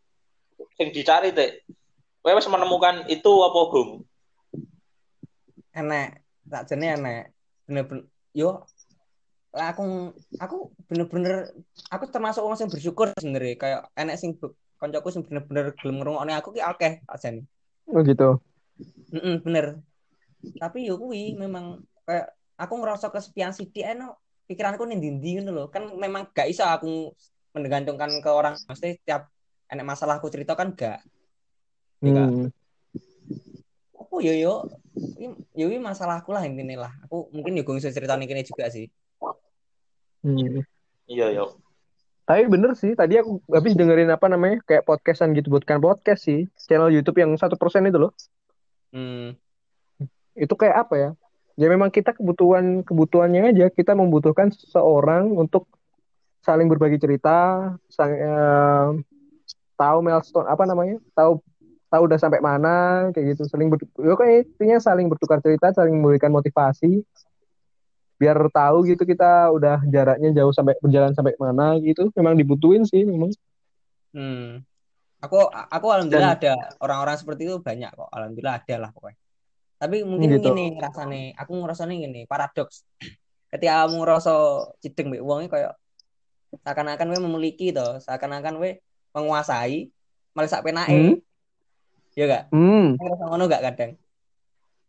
[0.76, 1.64] sing dicari teh.
[2.20, 4.04] Kowe wis menemukan itu apa, Bung?
[5.78, 6.08] enek
[6.50, 7.22] tak jane enek
[7.68, 8.62] bener-bener yo lah
[9.54, 10.56] aku aku
[10.88, 11.48] bener-bener
[11.88, 13.54] aku termasuk orang yang bersyukur sebenarnya.
[13.56, 14.36] Kayak enek sing
[14.76, 17.48] koncoku sing bener-bener gelem ngrungokne aku ki akeh jane
[17.88, 18.36] Oh gitu.
[19.16, 19.80] Heeh, bener.
[20.60, 25.64] Tapi yo kuwi memang kayak aku ngerasa kesepian sithik eno pikiranku ning ndi ngono lho.
[25.72, 27.16] Kan memang gak iso aku
[27.56, 28.60] menggantungkan ke orang.
[28.68, 29.32] Mesti tiap
[29.72, 31.00] enek masalah aku cerita kan gak.
[32.04, 32.28] Iya.
[32.28, 32.48] Hmm.
[33.98, 34.54] apa yo yo?
[35.56, 36.92] Yo masalahku lah intinya lah.
[37.08, 38.92] Aku mungkin yo gue bisa cerita nih juga sih
[40.22, 40.62] Hmm.
[41.08, 41.44] Iya, ya.
[42.28, 46.44] Tapi bener sih, tadi aku habis dengerin apa namanya, kayak podcastan gitu, bukan podcast sih,
[46.68, 48.12] channel YouTube yang satu persen itu loh.
[48.92, 49.32] hmm
[50.36, 51.10] Itu kayak apa ya?
[51.58, 55.66] Ya memang kita kebutuhan kebutuhannya aja, kita membutuhkan seseorang untuk
[56.44, 58.88] saling berbagi cerita, sang- eh,
[59.74, 61.40] tahu milestone apa namanya, tahu
[61.88, 66.28] tahu udah sampai mana, kayak gitu, saling ber, ya intinya saling bertukar cerita, saling memberikan
[66.28, 67.00] motivasi,
[68.18, 73.06] biar tahu gitu kita udah jaraknya jauh sampai berjalan sampai mana gitu, memang dibutuhin sih
[73.06, 73.30] memang.
[74.12, 74.66] hmm.
[75.18, 78.06] Aku aku alhamdulillah ada orang-orang seperti itu banyak kok.
[78.10, 79.18] Alhamdulillah ada lah pokoknya.
[79.78, 80.46] Tapi mungkin Gitu.
[80.50, 82.86] gini ngerasane aku ngerasane gini paradoks.
[83.50, 84.34] Ketika kamu ngerasa
[84.78, 85.74] cideng mbek wong kayak
[86.62, 88.78] seakan-akan we memiliki to seakan-akan we
[89.10, 89.90] menguasai
[90.38, 90.94] malah sak penake.
[90.94, 91.16] Hmm?
[92.18, 92.44] ya gak?
[92.50, 93.90] Hmm, ngerasa ngono gak kadang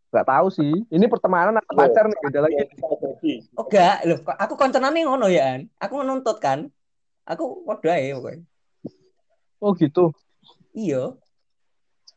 [0.09, 0.73] nggak tahu sih.
[0.89, 2.55] Ini pertemanan atau pacar nih, beda lagi.
[2.65, 3.33] Bisa jadi.
[3.59, 6.71] oh gak loh aku konconane ngono ya an aku menuntut kan
[7.27, 8.43] aku padha ae pokoknya
[9.59, 10.15] Oh gitu.
[10.71, 11.11] iya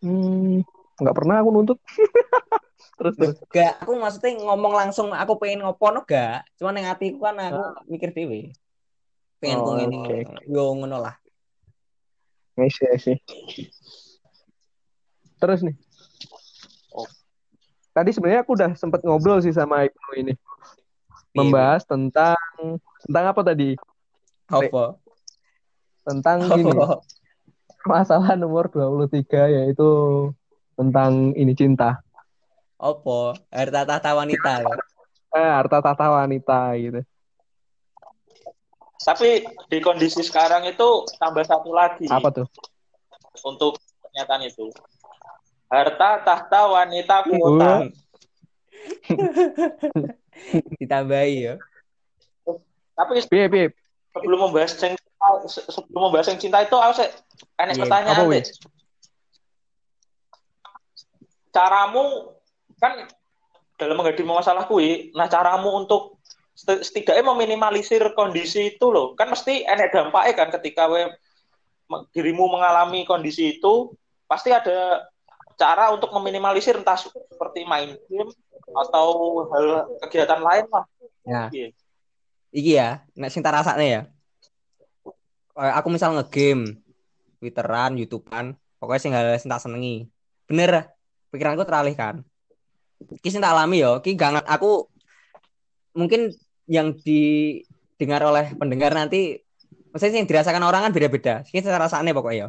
[0.03, 0.63] Hmm,
[0.99, 1.79] nggak pernah aku nuntut.
[2.99, 3.37] terus terus.
[3.51, 6.43] Gak, aku maksudnya ngomong langsung aku pengen ngopo no gak.
[6.59, 8.51] Cuma yang hatiku kan aku mikir dewe.
[9.43, 9.97] Pengen Oh, ku ngene.
[10.03, 10.17] oke.
[10.47, 11.15] Yo ngono lah.
[12.59, 13.17] I see, I see.
[15.39, 15.75] Terus nih.
[17.93, 20.35] Tadi sebenarnya aku udah sempet ngobrol sih sama Ibnu ini.
[21.37, 22.37] Membahas tentang
[23.05, 23.77] tentang apa tadi?
[24.49, 24.97] apa?
[26.05, 26.73] Tentang gini.
[26.73, 27.01] Apa?
[27.83, 29.91] masalah nomor 23 yaitu
[30.79, 31.99] tentang ini cinta.
[32.79, 34.63] Opo, harta tahta wanita.
[34.63, 34.75] ya.
[35.35, 37.01] Eh, harta tahta wanita gitu.
[39.03, 42.47] Tapi di kondisi sekarang itu tambah satu lagi Apa tuh?
[43.43, 44.71] untuk pernyataan itu.
[45.73, 47.89] Harta tahta wanita kuota.
[50.77, 51.55] Ditambahi ya.
[52.93, 53.67] Tapi Piye, piye?
[54.13, 55.01] sebelum membahas cinta,
[55.49, 57.09] se- sebelum membahas yang cinta itu aku sih
[57.57, 58.45] enak Iya, pertanyaan apa, deh.
[61.49, 62.05] Caramu
[62.77, 63.09] kan
[63.81, 66.21] dalam menghadapi masalah kui, nah caramu untuk
[66.53, 69.17] seti- setidaknya meminimalisir kondisi itu loh.
[69.17, 71.09] Kan mesti enak dampaknya kan ketika we
[72.13, 73.97] dirimu mengalami kondisi itu
[74.29, 75.09] pasti ada
[75.63, 78.31] cara untuk meminimalisir entah seperti main game
[78.75, 79.07] atau
[79.55, 79.67] hal
[80.03, 80.85] kegiatan lain lah.
[81.23, 81.43] Ya.
[81.55, 81.69] Iya.
[82.53, 84.03] Iki ya, nek sing tak rasakne ya.
[85.55, 86.83] Kayak aku misal ngegame,
[87.39, 90.11] Twitteran, YouTubean, pokoknya sing hal sing tak senengi.
[90.51, 90.91] Bener,
[91.31, 92.27] pikiranku teralihkan.
[93.23, 94.91] Iki sing tak alami yo, iki gak aku
[95.95, 96.35] mungkin
[96.67, 99.41] yang didengar oleh pendengar nanti
[99.93, 101.35] maksudnya yang dirasakan orang kan beda-beda.
[101.47, 102.49] Iki rasakne pokoknya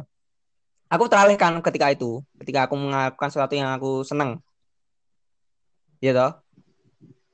[0.92, 4.38] Aku teralihkan ketika itu, ketika aku melakukan sesuatu yang aku seneng.
[5.98, 6.32] Iya toh?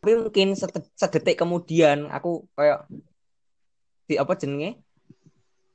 [0.00, 0.56] Tapi mungkin
[0.96, 2.88] sedetik kemudian aku kayak
[4.10, 4.80] di apa jenenge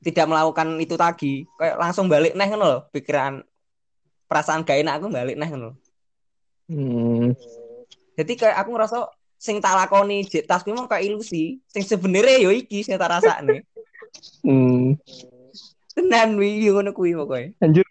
[0.04, 3.40] tidak melakukan itu lagi kayak langsung balik neh ngono lho pikiran
[4.28, 5.72] perasaan gak enak aku balik neh ngono
[6.66, 7.30] Hmm.
[8.18, 9.06] jadi kayak aku ngerasa
[9.38, 13.62] sing tak lakoni jek mah kayak ilusi sing sebenarnya yo iki sing tak rasakne
[14.42, 14.98] Hmm.
[15.96, 17.82] Tenan wi yo ngono kuwi pokoke Anjir.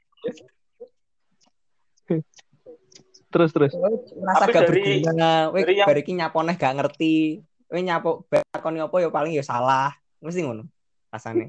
[3.26, 3.74] Terus, terus.
[4.15, 5.52] merasa Tapi gak dari- berguna.
[5.52, 7.44] We yang- bar iki nyaponeh gak ngerti.
[7.68, 9.91] We nyapo lakoni apa yo paling yo salah.
[10.24, 10.63] Mesti ngono
[11.12, 11.44] rasane.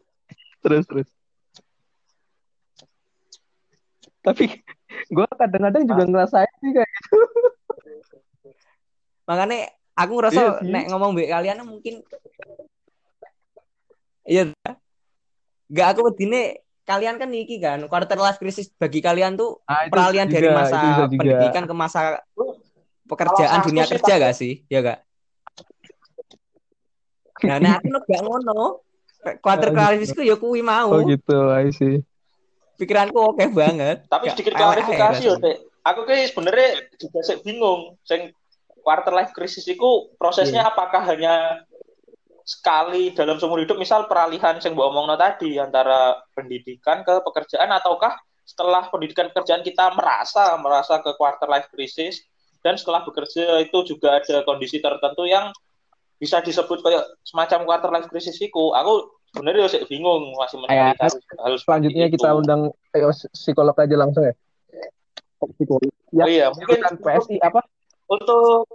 [0.62, 1.08] Terus, terus.
[4.20, 4.60] Tapi
[5.08, 6.86] gue kadang-kadang juga ngerasain sih kayak
[9.26, 11.94] makanya aku ngerasa Iya nek ngomong mbek kalian mungkin
[14.22, 14.54] iya
[15.72, 19.92] gak aku wedine kalian kan iki kan quarter life crisis bagi kalian tuh ah, itu
[19.96, 22.00] peralihan juga, dari masa pendidikan ke masa
[23.08, 24.98] pekerjaan Kalau dunia kerja gak sih ya gak
[27.42, 28.84] nah nek aku gak ngono
[29.40, 32.02] quarter Oh, life crisis ku ya kuwi mau Oh gitu, I see.
[32.76, 35.38] pikiranku oke banget Tapi sedikit klarifikasi yo.
[35.82, 37.98] Aku kayak sebenarnya juga sih bingung.
[38.06, 38.30] Sing
[38.82, 40.70] quarter life crisis itu prosesnya Iya.
[40.74, 41.62] apakah hanya
[42.42, 48.18] sekali dalam seumur hidup misal peralihan yang mbok omongno tadi antara pendidikan ke pekerjaan ataukah
[48.42, 52.20] setelah pendidikan pekerjaan kita merasa merasa ke quarter life crisis
[52.62, 55.50] dan setelah bekerja itu juga ada kondisi tertentu yang
[56.18, 58.70] bisa disebut kayak semacam quarter life crisis itu.
[58.70, 62.14] Aku sebenarnya sih bingung masih mencari hal seperti Selanjutnya itu.
[62.14, 64.34] kita undang ayo, psikolog aja langsung ya.
[65.58, 65.90] Psikolog.
[66.14, 67.66] Ya, Oh iya, mungkin PSI apa?
[68.06, 68.68] untuk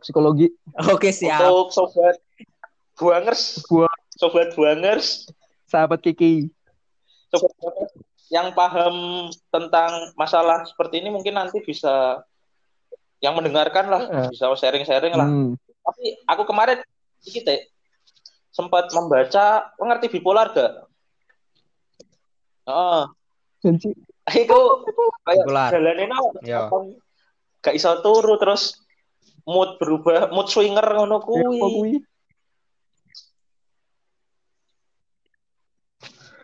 [0.00, 0.48] Psikologi.
[0.90, 2.16] oke siap untuk sobat
[3.00, 3.96] buangers, Buang.
[4.12, 5.24] sobat buangers,
[5.64, 6.52] Sahabat Kiki.
[7.32, 7.92] sobat buangers
[8.30, 12.22] yang paham tentang masalah seperti ini mungkin nanti bisa
[13.18, 14.28] yang mendengarkan lah, Heeh.
[14.30, 15.26] bisa sharing-sharing lah.
[15.26, 15.58] Hmm.
[15.82, 16.78] Tapi aku kemarin
[17.20, 17.58] dikit ya,
[18.50, 20.86] sempat membaca, mengerti bipolar gak?
[22.70, 23.08] Oh,
[23.60, 23.90] Janji.
[24.30, 24.60] itu
[25.26, 26.12] kayak jalanin
[26.46, 26.70] Yo.
[27.60, 28.78] gak iso turu terus
[29.42, 31.58] mood berubah, mood swinger ngono Ya, kuwi.
[31.58, 31.92] apa kuwi?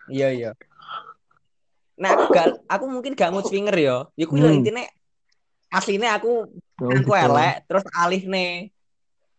[0.07, 0.51] Iya iya.
[1.97, 3.97] Nah aku gak, aku mungkin gak mood swinger yo.
[4.15, 4.59] Ya kuwi lho Hmm.
[4.63, 4.83] intine
[5.67, 6.47] aslinya aku
[6.79, 7.25] Oh, aku gitu.
[7.25, 8.71] elek terus alih nih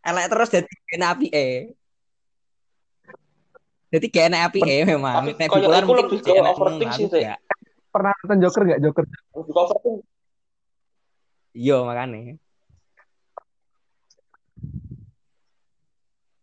[0.03, 1.49] elek terus jadi kena api e.
[3.89, 5.15] Jadi gak enak api e memang.
[5.23, 7.39] Tapi Nek aku mungkin lebih gak ke overthink sih, gak.
[7.89, 9.05] Pernah nonton Joker nggak Joker?
[9.33, 9.99] Lebih overthink.
[11.57, 12.37] Iya makanya.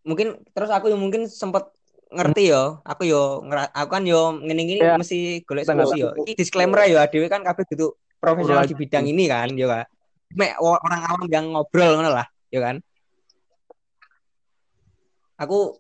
[0.05, 1.69] Mungkin terus aku yang mungkin sempet
[2.13, 3.41] ngerti yo, aku yo
[3.73, 4.95] aku kan yo ngene gini Ya.
[4.99, 6.13] mesti golek solusi yo.
[6.13, 9.85] Iki disclaimer yo, dhewe kan kabeh kudu profesional di bidang ini kan, yo kan.
[10.35, 12.81] Mek orang awam yang ngobrol ngono lah, yo kan.
[15.35, 15.75] Aku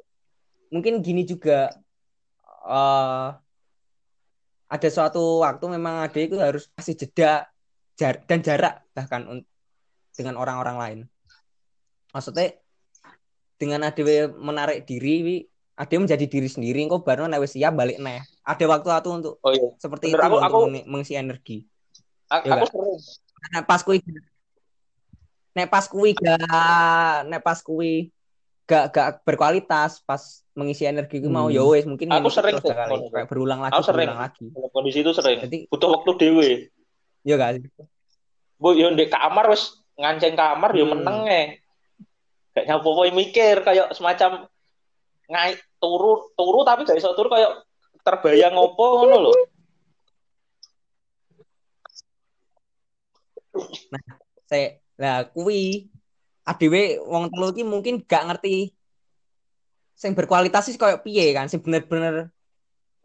[0.73, 1.71] mungkin gini juga
[2.65, 3.29] eh
[4.65, 7.45] ada suatu waktu memang ada itu harus kasih jeda
[7.95, 9.45] jar- dan jarak bahkan
[10.17, 10.99] dengan orang-orang lain.
[12.11, 12.57] Maksudnya
[13.55, 14.01] dengan ada
[14.35, 18.23] menarik diri, ada menjadi diri sendiri, kok baru nek wis siap balik neh.
[18.41, 19.67] Ada waktu-waktu untuk Oh iya.
[19.75, 21.57] seperti Bener, itu aku- untuk aku- meng- mengisi energi.
[22.25, 22.71] Aku, Iya, aku Kak.
[22.71, 22.99] sering.
[23.45, 23.97] Nek pas kuwi
[25.55, 26.41] nek pas kuwi gak
[27.25, 28.11] nek pas kuwi
[28.65, 30.19] gak gak berkualitas pas
[30.51, 31.55] mengisi energi gue mau Hmm.
[31.55, 34.09] ya wes mungkin Aku sering tuh, kali kayak berulang lagi Aku sering.
[34.09, 35.39] berulang lagi kondisi itu sering.
[35.43, 36.49] jadi Butuh waktu dewe.
[37.21, 37.63] ya gak sih
[38.55, 40.91] Bu, yo di kamar wis nganceng kamar yo Hmm.
[40.97, 41.41] meneng e.
[42.51, 44.47] Gak nyapo mikir kayak semacam
[45.29, 47.65] ngai turu turu tapi gak iso turu kayak
[48.05, 49.33] terbayang ngopo ngono lho.
[54.45, 55.89] saya lah kui
[56.45, 58.69] adewe wong telu iki mungkin gak ngerti
[59.95, 62.29] sing berkualitas sih kayak piye kan sing bener-bener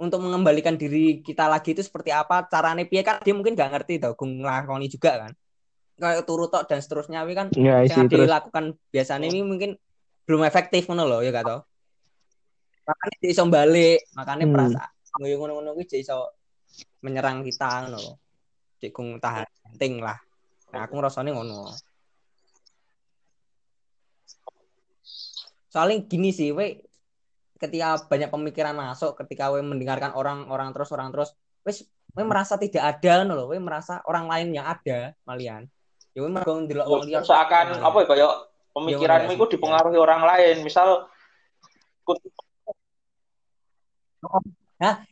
[0.01, 4.03] untuk mengembalikan diri kita lagi itu seperti apa carane piye kan dia mungkin gak ngerti
[4.03, 5.33] tau gung nglakoni juga kan
[6.01, 8.27] kayak turu tok dan seterusnya kan Ya, yang terus.
[8.27, 9.77] dilakukan biasanya ini mungkin
[10.25, 11.61] belum efektif ngono loh ya gak tau
[12.87, 13.99] makanya dia iso balik.
[14.17, 14.55] Makanya Hmm.
[14.55, 16.19] perasaan ngoyo ngono-ngono kuwi dia iso
[17.03, 18.17] menyerang kita ngono loh
[18.81, 20.17] cek gung tahan penting lah.
[20.73, 21.69] Nah aku ngerasanya ngono.
[25.71, 26.81] Soalnya gini sih we
[27.61, 31.85] ketika banyak pemikiran masuk ketika we mendengarkan orang-orang terus orang terus wes
[32.17, 35.69] we merasa tidak ada ngono loh we merasa orang lain yang ada malian.
[36.17, 37.21] Ya we mergo ndelok wong liya.
[37.23, 38.33] Seakan apa ya kayak
[38.75, 40.57] pemikiranmu Ya, itu dipengaruhi orang lain.
[40.65, 41.07] Misal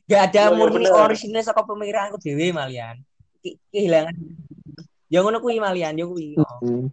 [0.08, 0.96] gak ada Iya, iya, murni bener.
[0.96, 3.00] orisinil saka pemikiranku dhewe malian
[3.44, 4.16] Ki- kehilangan
[5.12, 6.58] ya ngono kuwi malian ya kuwi oh.
[6.64, 6.86] Hmm.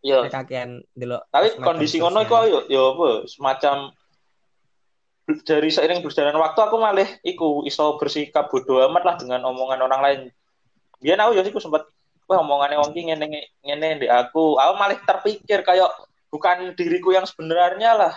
[0.00, 3.92] ya kakean delok tapi kondisi ngono iku yo yo apa semacam
[5.46, 10.00] dari seiring berjalan waktu aku malah iku iso bersikap bodoh amat lah dengan omongan orang
[10.02, 10.20] lain.
[10.98, 11.86] Biar aku ya iku sempat
[12.26, 13.26] wah omongannya wong ki ngene
[13.62, 14.58] ngene ndek aku.
[14.58, 15.88] Aku malah terpikir kayak
[16.28, 18.12] bukan diriku yang sebenarnya lah.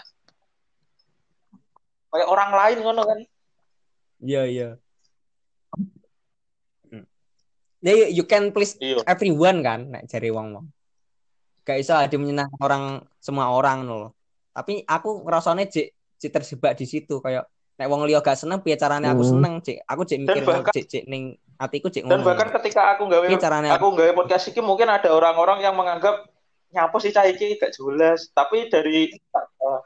[2.16, 3.20] Kayak orang lain ngono kan.
[4.22, 4.70] iya iya
[6.86, 7.04] Hmm.
[7.82, 9.04] Ya, you can please Iya.
[9.06, 10.72] everyone kan nek jari wong-wong.
[11.62, 12.84] Gak iso ada menyenangkan orang
[13.18, 14.16] semua orang loh.
[14.50, 17.44] Tapi aku ngerasane cek cek terjebak di situ kayak
[17.76, 19.32] nek wong liya gak seneng piye carane aku Hmm.
[19.36, 21.24] seneng cek aku cek mikir bahkan- cek cek ning
[21.58, 22.26] atiku cek Dan ngono.
[22.26, 26.24] bahkan ketika aku gawe carane aku gawe podcast iki mungkin ada orang-orang yang menganggap
[26.72, 28.32] nyapa sih cah iki gak jelas.
[28.32, 29.80] Tapi dari eh,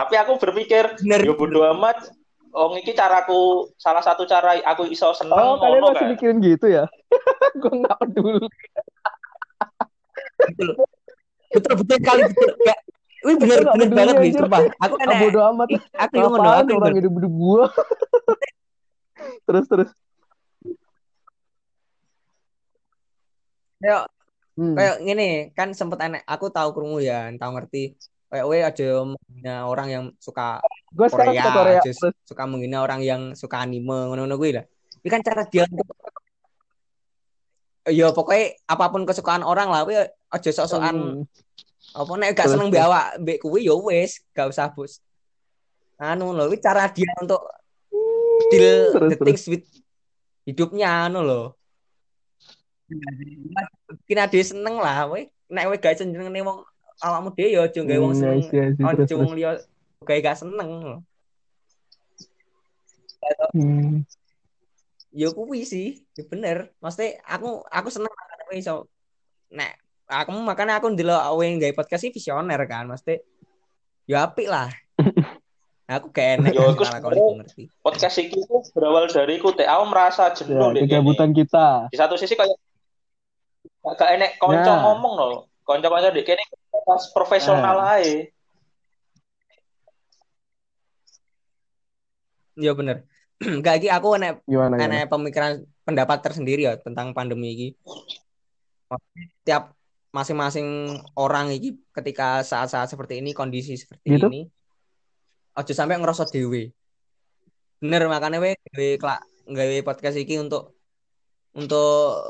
[0.00, 1.20] tapi aku berpikir bener.
[1.20, 2.08] Ya bodo amat.
[2.50, 6.08] Oh, iki caraku salah satu cara aku iso seneng Oh, kalian masih kan.
[6.10, 6.84] mikirin gitu ya?
[7.60, 8.48] Gue nggak peduli.
[10.40, 10.68] betul.
[11.52, 12.50] Betul betul kali betul.
[12.58, 12.80] Kayak
[13.20, 14.40] Wih bener bener banget anjir.
[14.40, 14.60] sumpah.
[14.88, 15.68] Aku kan bodo amat.
[15.94, 16.96] aku yang ngono, aku orang ngono.
[16.96, 17.64] hidup-hidup gua?
[19.46, 19.90] terus terus.
[23.78, 24.08] Kayak
[24.58, 24.76] Hmm.
[24.76, 27.96] kayak gini kan sempet enek aku tahu krungu ya, tahu ngerti.
[28.30, 30.62] We ada menghina orang yang suka
[30.94, 31.80] Gue sekarang Korea, suka Korea.
[32.22, 34.64] suka menghina orang yang suka anime ngono-ngono gue lah.
[35.02, 35.90] Ini kan cara dia untuk
[37.90, 39.98] ya pokoknya apa pun kesukaan orang lah, we
[40.30, 41.26] aja sok-sokan Hmm.
[41.90, 45.02] apa nek gak seneng mbek awak mbek kuwi ya wis, gak usah bos.
[45.98, 47.42] Anu lho, ini cara dia untuk
[48.54, 49.66] deal Terus, the things with
[50.46, 51.58] hidupnya anu loh.
[53.90, 56.62] Mungkin ada seneng lah, we nek we gak seneng nih wong
[57.00, 58.38] awakmu dhewe ya aja gawe wong Hmm, seneng.
[58.38, 58.82] I see, I see.
[58.84, 59.50] Terus, Aja wong liya
[60.00, 60.70] gawe gak seneng.
[63.52, 64.04] Hmm.
[65.10, 66.70] Ya kuwi sih, ya bener.
[66.78, 68.12] Maksudnya aku aku seneng
[68.46, 68.74] kowe iso
[69.50, 69.74] nek
[70.06, 73.22] aku makanya aku ndelok kowe gawe podcast sih visioner kan, maksudnya
[74.06, 74.70] ya apik lah.
[75.90, 77.66] Aku gak enak Ya, aku aku ngerti.
[77.82, 81.90] Podcast iki ku berawal dari ku teh aku merasa Ya, jenuh deh kegabutan kita.
[81.90, 82.54] Di satu sisi kayak
[83.98, 84.86] gak, enek konco Nah.
[84.86, 85.50] ngomong loh.
[85.66, 86.46] Konco-konco dek kene
[86.90, 87.94] pas profesional Nah.
[88.02, 88.34] ae.
[92.58, 93.06] Ya bener.
[93.64, 97.68] Gak iki aku enek Gimana enek pemikiran pendapat tersendiri ya tentang pandemi ini.
[99.46, 99.70] Tiap
[100.10, 104.26] masing-masing orang ini ketika saat-saat seperti ini, kondisi seperti Gitu?
[104.26, 104.50] ini,
[105.54, 106.74] aja sampai ngerasa dewe.
[107.78, 110.74] Bener makanya we gawe kelak gawe podcast iki untuk
[111.54, 112.26] untuk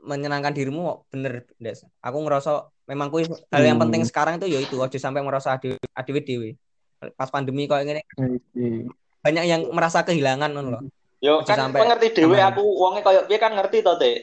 [0.00, 1.84] menyenangkan dirimu bener Des.
[2.00, 3.84] Aku ngerasa memang kuwi hal yang Hmm.
[3.86, 6.50] penting sekarang itu yaitu aja sampai merasa adewe adewe dewe.
[7.14, 8.88] Pas pandemi kok ngene I see.
[9.20, 10.82] banyak yang merasa kehilangan ngono loh.
[11.20, 12.56] Yo kan sampai mengerti dhewe aman.
[12.56, 14.16] aku wonge koyo piye kan ngerti to teh.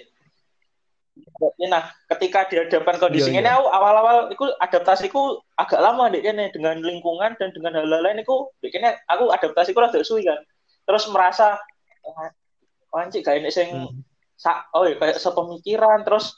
[1.72, 6.52] Nah, ketika di hadapan kondisi Iya, ini aku awal-awal itu adaptasiku agak lama deh kene
[6.52, 10.44] dengan lingkungan dan dengan hal lain itu dek kene aku adaptasiku rada suwi kan.
[10.84, 11.56] Terus merasa
[12.04, 14.04] oh, anjir gak enek sing Hmm.
[14.36, 16.36] sa oh ya, kayak sepemikiran terus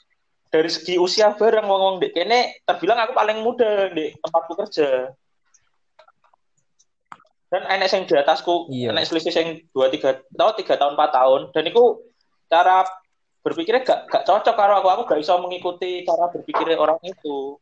[0.48, 5.12] dari segi usia bareng ngomong dek kene terbilang aku paling muda di tempatku kerja.
[7.48, 8.92] Dan enek sing di atasku, Iya.
[8.92, 11.84] enek selisih sing 2 3 tahun 3 tahun 4 tahun dan itu
[12.48, 12.84] cara
[13.40, 17.56] berpikirnya gak gak cocok karo aku aku gak bisa mengikuti cara berpikirnya orang itu.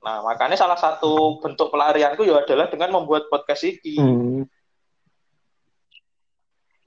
[0.00, 3.98] Nah, makanya salah satu bentuk pelarianku ya adalah dengan membuat podcast iki.
[4.00, 4.48] Hmm.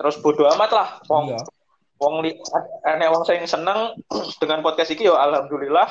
[0.02, 0.90] Terus bodo amat lah.
[1.06, 1.40] Wong, Iya.
[2.02, 2.34] Wong li,
[2.84, 3.94] enek wong sing seneng
[4.42, 5.86] dengan podcast iki ya alhamdulillah.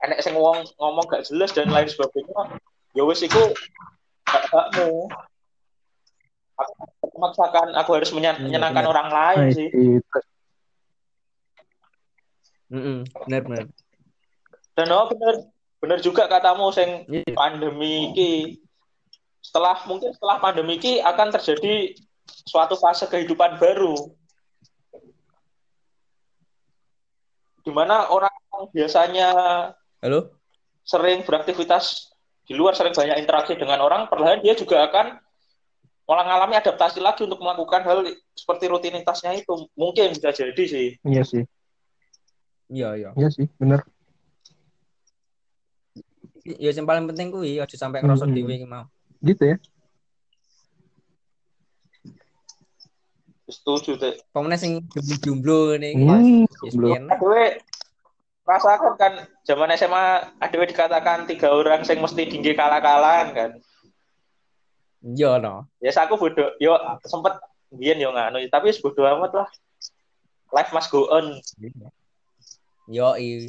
[0.00, 2.54] Enek sing wong ngomong gak jelas dan lain sebagainya.
[2.94, 3.42] Ya wis iku
[4.24, 5.10] hak-hakmu.
[6.54, 6.72] Aku
[7.18, 8.92] memaksakan aku harus Iya, menyenangkan benar.
[8.94, 9.68] orang lain Nah, sih.
[9.74, 10.18] itu.
[12.70, 13.64] Mm-mm, bener bener.
[14.74, 15.34] Dan oh bener
[15.82, 17.34] bener juga katamu sing Iya.
[17.34, 18.32] pandemi iki
[19.42, 21.92] setelah mungkin setelah pandemi iki akan terjadi
[22.46, 23.94] suatu fase kehidupan baru
[27.64, 29.28] di mana orang yang biasanya
[30.04, 30.36] Halo?
[30.84, 32.12] sering beraktivitas
[32.44, 35.16] di luar sering banyak interaksi dengan orang perlahan dia juga akan
[36.04, 38.04] mengalami adaptasi lagi untuk melakukan hal
[38.36, 41.42] seperti rutinitasnya itu mungkin bisa jadi sih Iya sih.
[42.68, 43.10] Iya iya.
[43.16, 43.84] Iya sih, bener.
[46.44, 48.36] Ya yang paling penting kuwi aja sampai ngerasa Mm-mm.
[48.36, 48.84] dhewe iki mau.
[49.24, 49.56] Gitu ya.
[53.54, 54.82] Setuju deh Pemene sing
[55.22, 56.02] jomblo ngene iki.
[56.02, 56.88] Hmm, ya jomblo.
[56.90, 57.02] sepian.
[57.08, 57.44] Adewe
[58.44, 59.12] rasakan kan
[59.46, 60.04] zaman SMA
[60.42, 63.50] adewe dikatakan tiga orang sing mesti tinggi kalah-kalahan kan.
[65.04, 65.68] Iya no.
[65.84, 67.36] Ya aku bodoh, yo sempet
[67.68, 69.48] biyen yo nganu, tapi wis bodoh amat lah.
[70.52, 71.40] Life must go on.
[72.88, 73.48] Yo i.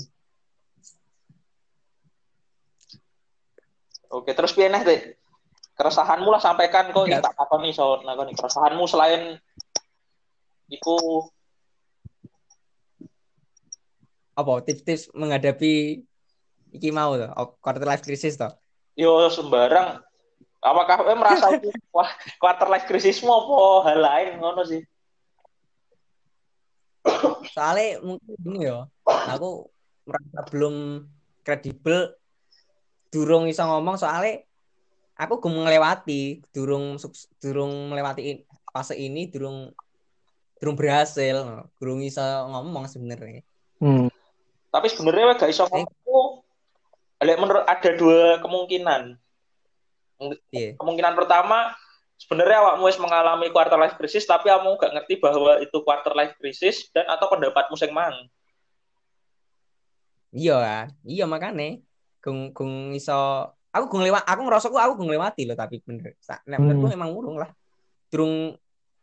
[4.12, 5.20] Oke, terus piye neh, Dek?
[5.76, 7.20] Keresahanmu lah sampaikan kok Ya.
[7.20, 9.36] tak takoni so nakoni keresahanmu selain
[10.72, 11.28] iku.
[14.36, 16.04] Apa tips-tips menghadapi
[16.76, 18.52] iki mau to, oh, quarter life crisis to.
[18.96, 20.04] yo sembarang.
[20.66, 21.70] Apakah kowe merasa itu
[22.42, 23.56] quarter life crisismu apa?
[23.92, 24.82] Hal lain ngono sih?
[27.54, 29.70] Soalnya mungkin ya, aku
[30.10, 31.06] merasa belum
[31.46, 32.18] kredibel
[33.14, 34.42] durung iso ngomong soalnya
[35.16, 37.00] aku gue melewati durung
[37.40, 38.44] durung melewati
[38.74, 39.72] fase ini durung
[40.58, 41.36] durung berhasil
[41.78, 43.44] durung iso ngomong sebenarnya
[43.76, 44.08] Hmm.
[44.72, 46.40] Tapi sebenarnya wae gak iso ngomong.
[47.20, 49.20] Lek menurut ada dua kemungkinan.
[50.48, 51.76] iya Kemungkinan pertama
[52.16, 56.40] sebenarnya awakmu wis mengalami quarter life crisis tapi kamu gak ngerti bahwa itu quarter life
[56.40, 58.16] crisis dan atau pendapatmu sing mang.
[60.36, 61.80] iya iya makanya
[62.20, 63.16] gung gung iso
[63.72, 66.98] aku gung lewat aku ngerasa aku aku gung lewati loh tapi bener nek menurutku Hmm.
[67.00, 67.52] emang urung lah
[68.12, 68.52] durung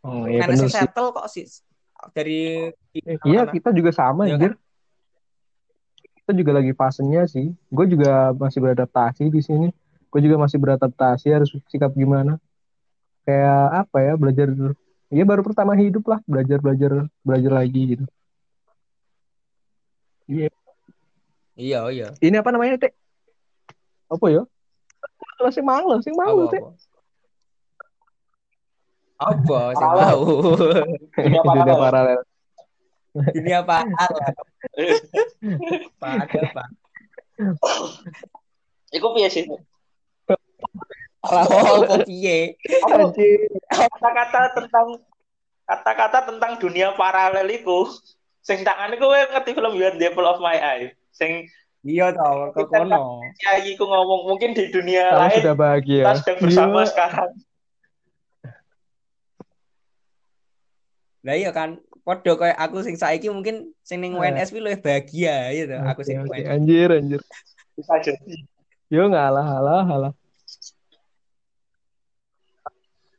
[0.02, 0.74] Oh, iya karena bener sih.
[0.74, 1.46] settle kok sih
[2.10, 2.70] dari
[3.22, 4.52] Iya, kita juga sama, Iya anjir.
[6.22, 7.54] Kita juga lagi fasenya sih.
[7.70, 9.68] Gue juga masih beradaptasi di sini.
[10.10, 12.42] Gue juga masih beradaptasi harus sikap gimana.
[13.22, 14.50] Kayak apa ya, belajar.
[15.12, 18.04] Iya baru pertama hidup lah, belajar belajar belajar lagi gitu.
[20.30, 20.48] Iya.
[21.58, 22.92] iya iya Ini apa namanya, Teh?
[24.10, 24.42] Apa ya?
[25.50, 26.62] Sing mang apa lo, Teh.
[29.24, 30.18] Apa sih Paralel.
[30.18, 30.32] mau
[31.14, 31.76] Dunia Dunia paralel.
[31.78, 32.20] paralel.
[33.12, 33.96] dunia paralel
[35.94, 36.62] Pak, ada apa
[38.90, 39.44] Iku piye sih?
[41.22, 41.44] oh
[41.82, 43.40] kok piye Apa Anjir.
[43.68, 44.86] kata-kata tentang
[45.62, 47.86] kata-kata tentang dunia paralel iku
[48.40, 50.90] sing tangan iku kowe ngerti film Beyond the Apple of My Eye.
[51.10, 51.46] Sing
[51.82, 53.22] iya tau kok kono
[53.64, 56.02] iku ngomong mungkin di dunia Kamu lain sudah bahagia.
[56.02, 56.90] kita sedang bersama Iya.
[56.90, 57.30] sekarang.
[61.22, 64.18] Lah iya kan podo kayak aku sing saiki mungkin sing ning.
[64.18, 66.34] WNS kuwi luwih bahagia gitu aku Oke, sing oke.
[66.34, 67.20] WNS Anjir, anjir.
[67.78, 68.34] Bisa jadi.
[68.90, 70.12] Yo ngalah, halah, halah.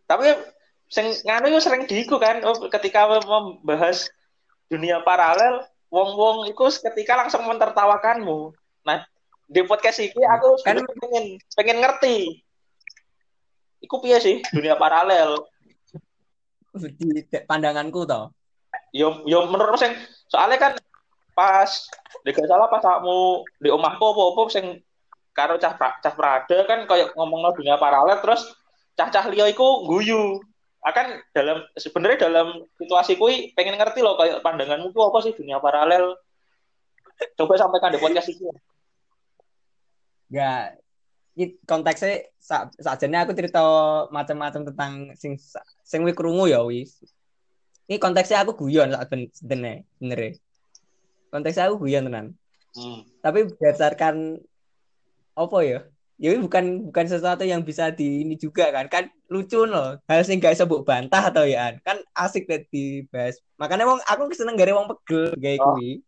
[0.06, 0.36] Tapi
[0.92, 4.12] sing nganu yo sering diiku kan oh, ketika membahas
[4.70, 8.52] dunia paralel wong-wong iku ketika langsung mentertawakanmu.
[8.86, 9.02] Nah,
[9.50, 12.44] di podcast iki aku Kan- pengen pengen ngerti.
[13.84, 15.40] Iku piye sih dunia paralel?
[16.74, 18.34] Di pandanganku toh
[18.94, 19.94] Yo yo menurut sing
[20.30, 20.74] soalnya kan
[21.34, 21.70] pas
[22.26, 24.66] gak salah pas kamu di omahku apa-apa sing
[25.34, 28.54] karo cah pra- cah Prada kan kayak ngomong dunia paralel terus
[28.94, 30.42] cah-cah liya iku guyu.
[30.84, 35.58] Akan dalam sebenarnya dalam situasi kui pengen ngerti loh kayak pandanganmu itu apa sih dunia
[35.58, 36.14] paralel.
[37.40, 38.52] Coba sampaikan di podcast ini.
[40.28, 40.83] Enggak.
[41.66, 43.62] Konteksnya sa sajane aku cerita
[44.14, 45.34] macam-macam tentang sing
[45.82, 47.02] sing wi krungu ya wis.
[47.90, 50.38] Ini konteksnya aku guyon saat ben sedene bener
[51.34, 52.28] Konteksnya aku guyon tenan.
[52.78, 53.02] Hmm.
[53.26, 54.38] Tapi berdasarkan
[55.34, 55.80] apa ya?
[56.22, 58.86] Ya ini bukan bukan sesuatu yang bisa di ini juga kan.
[58.86, 59.04] Kan
[59.34, 59.98] lucu loh.
[60.06, 63.42] Hal sing gak iso mbok bantah atau ya kan asik deh dibahas.
[63.58, 65.66] Makanya wong aku seneng gare wong pegel gawe Oh.
[65.74, 66.06] kuwi.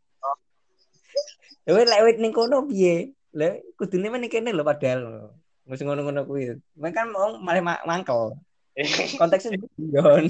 [1.65, 3.17] Ya wis lek wit ning kono piye?
[3.35, 5.29] Lah kudune meneh kene lho padahal.
[5.67, 6.55] Wis ngono-ngono kuwi.
[6.79, 8.39] Mereka kan mau malah ma- mangkel.
[9.19, 9.59] Konteksnya
[9.91, 10.25] Gon.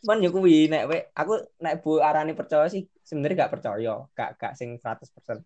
[0.00, 4.30] Cuman yo kuwi nek we, aku nek Bu arani percaya sih sebenarnya gak percaya, gak
[4.38, 5.42] gak sing 100%.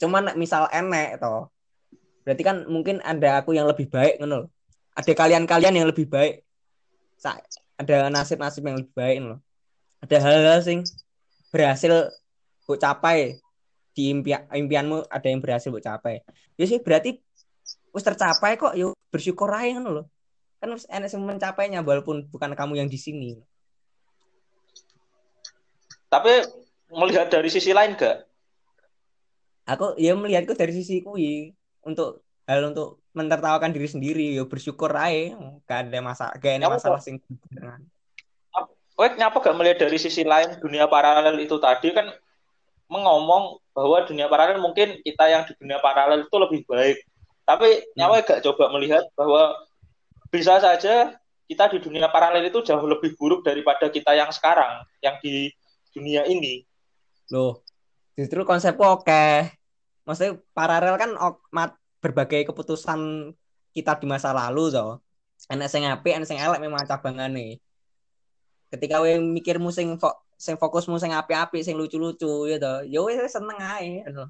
[0.00, 1.50] Cuman nek misal enek to.
[2.22, 4.48] Berarti kan mungkin ada aku yang lebih baik ngono lho.
[4.94, 6.46] Ada kalian-kalian yang lebih baik.
[7.18, 7.42] Sa-
[7.74, 9.42] ada nasib-nasib yang lebih baik loh.
[9.98, 10.86] Ada hal-hal sing
[11.50, 12.14] berhasil
[12.64, 13.43] bu capai
[13.94, 16.20] di impian impianmu ada yang berhasil bu capai.
[16.58, 17.22] Ya sih berarti
[17.94, 20.06] wis tercapai kok yuk bersyukur aja ngono loh.
[20.58, 23.38] Kan wis enek sing mencapainya walaupun bukan kamu yang di sini.
[26.10, 26.42] Tapi
[26.90, 28.26] melihat dari sisi lain gak?
[29.64, 31.54] Aku ya melihatku dari sisi kui
[31.86, 37.00] untuk hal untuk mentertawakan diri sendiri ya bersyukur aja gak ada masalah gak ada masalah
[37.00, 37.22] sing
[38.94, 42.14] Weh, nyapa gak melihat dari sisi lain dunia paralel itu tadi kan
[42.86, 47.02] mengomong bahwa dunia paralel mungkin kita yang di dunia paralel itu lebih baik.
[47.44, 49.52] Tapi nyawa gak coba melihat bahwa
[50.32, 55.20] bisa saja kita di dunia paralel itu jauh lebih buruk daripada kita yang sekarang, yang
[55.20, 55.52] di
[55.92, 56.64] dunia ini.
[57.28, 57.60] Loh,
[58.16, 59.52] justru konsepku oke.
[60.08, 61.10] Maksudnya paralel kan
[62.00, 63.32] berbagai keputusan
[63.76, 65.04] kita di masa lalu toh.
[65.52, 67.60] Enak sing apik, enak sing elek memang cabangane.
[68.72, 72.84] Ketika we mikirmu sing fo sing fokusmu sing apik-apik, sing lucu-lucu ya toh.
[72.84, 74.04] Ya wis seneng ae.
[74.04, 74.28] ngono.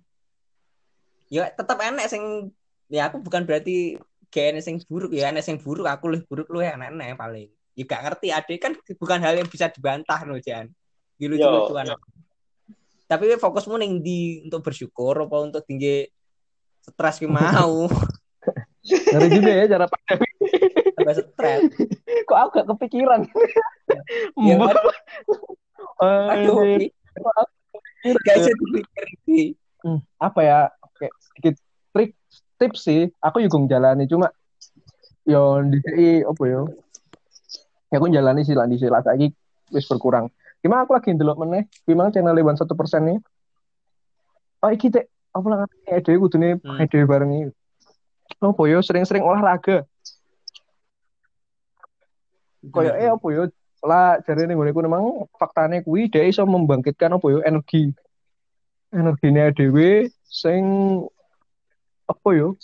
[1.27, 2.55] Ya tetap enak sing
[2.87, 3.99] ya aku bukan berarti
[4.31, 7.51] gak enak sing buruk ya, enak sing buruk aku lebih buruk lu enak-enak paling.
[7.75, 10.71] Ya gak ngerti adik kan bukan hal yang bisa dibantah no Jan.
[11.19, 11.99] Ya lucu-lucuan Yo,
[13.11, 16.07] tapi fokusmu ning di untuk bersyukur apa untuk tinggi
[16.83, 17.87] stres ki mau
[19.15, 20.21] Ngeri juga ya cara pandang.
[20.95, 21.63] tambah stres
[22.29, 23.21] Kok aku gak kepikiran.
[24.39, 24.69] ya Mbak.
[24.71, 24.85] kan
[26.01, 26.89] aduh ini
[28.05, 30.59] dipikir ini Hmm, apa ya
[30.97, 31.55] kayak sedikit
[31.93, 32.17] trik
[32.57, 33.13] tips sih.
[33.21, 34.33] Aku juga jalani cuma
[35.29, 36.73] yo di apa yo?
[37.93, 39.29] Ya aku jalani sih lah di sini lah lagi
[39.69, 40.33] wis berkurang.
[40.65, 41.69] Gimana aku lagi ndelok meneh?
[41.85, 43.19] Memang channel lewan satu persen nih
[44.65, 45.05] oh iki teh
[45.37, 46.81] apa lah ngerti dewe kudune Hmm.
[46.81, 47.53] pakai dewe bareng iki
[48.41, 48.81] apa yo?
[48.81, 49.85] Sering-sering olahraga.
[52.73, 53.53] Koyo eh apa yo
[53.85, 57.93] lah jadi nih gue memang faktanya kuwi dia iso membangkitkan apa yo energi
[58.89, 60.65] energinya dewe sing
[62.09, 62.57] apa yo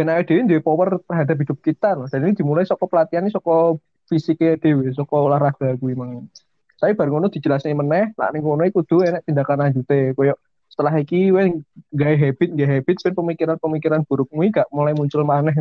[0.00, 2.08] awake dhewe duwe power terhadap hidup kita loh.
[2.08, 3.76] Dan ini dimulai saka pelatihan saka
[4.08, 6.32] fisiknya dewe, saka olahraga kuwi mang.
[6.80, 10.34] Saya baru ngono dijelasne meneh, lak ning ngono kudu enek tindakan lanjute koyo
[10.66, 11.60] setelah iki we
[11.92, 15.52] gawe habit, gawe habit pemikiran-pemikiran burukmu iki gak mulai muncul maneh.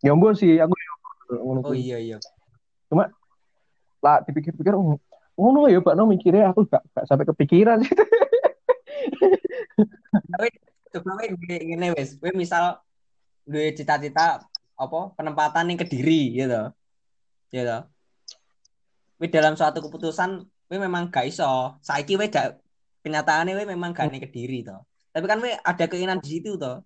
[0.00, 0.72] Ya mbok sih aku
[1.32, 2.18] oh iya iya.
[4.04, 5.00] Lah dipikir-pikir oh,
[5.34, 5.94] ngono ya Pak.
[5.96, 7.80] No mikirnya aku gak, gak sampai kepikiran.
[7.84, 7.96] Sih.
[10.14, 10.48] tapi
[10.94, 12.78] coba we ngene wis we misal
[13.42, 14.40] duwe cita-cita
[14.74, 16.70] apa penempatan yang kediri gitu
[17.50, 17.78] gitu
[19.18, 21.76] we dalam suatu keputusan we memang gak iso.
[21.82, 22.60] Saiki we gak
[23.04, 24.86] kenyataannya we memang gak ning kediri toh.
[25.14, 26.82] Tapi kan we ada keinginan di situ toh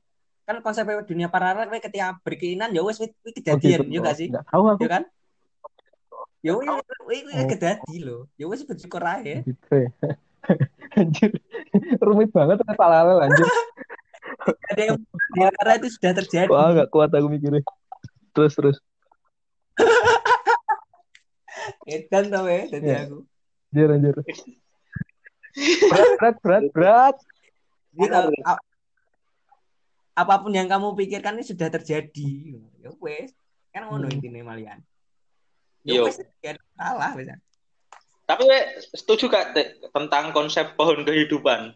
[0.49, 4.64] kan konsep dunia paralel ketika berkeinginan ya wes we, we kejadian ya gak sih tahu
[4.64, 4.80] aku.
[4.80, 5.03] ya kan
[6.40, 6.64] ya we
[7.05, 7.44] we, we Oh.
[7.44, 9.90] kedadi lo ya wes bersyukur aja Gitu ya.
[10.96, 11.36] Anjir.
[12.01, 13.44] Rumit banget paralel anjir.
[14.72, 14.96] ada yang
[15.53, 17.61] karena itu sudah terjadi Wah, gak kuat aku mikirnya.
[18.32, 18.76] Terus terus.
[21.84, 22.99] edan tau ya jadi Iya.
[23.05, 23.18] aku
[23.68, 24.16] Anjir anjir.
[25.84, 27.16] Berat berat berat berat.
[27.92, 28.16] gitu
[30.18, 33.30] apa pun yang kamu pikirkan ini sudah terjadi ya wes
[33.70, 34.14] kan ngono Hmm.
[34.18, 34.82] intinya malian
[35.82, 36.10] ya Yo.
[36.10, 37.30] wes ya salah wes
[38.26, 38.58] Tapi we
[38.92, 41.72] setuju gak Teh, tentang konsep pohon kehidupan?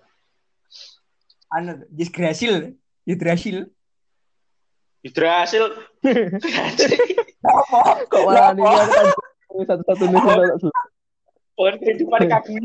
[1.49, 2.77] anu Yisgrasil
[3.09, 3.65] Hidrasil.
[7.43, 10.21] apa Kok malah ini satu-satu nih
[11.53, 12.57] pohon kehidupan kaki.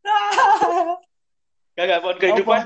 [1.74, 2.60] Gak gak pohon kehidupan.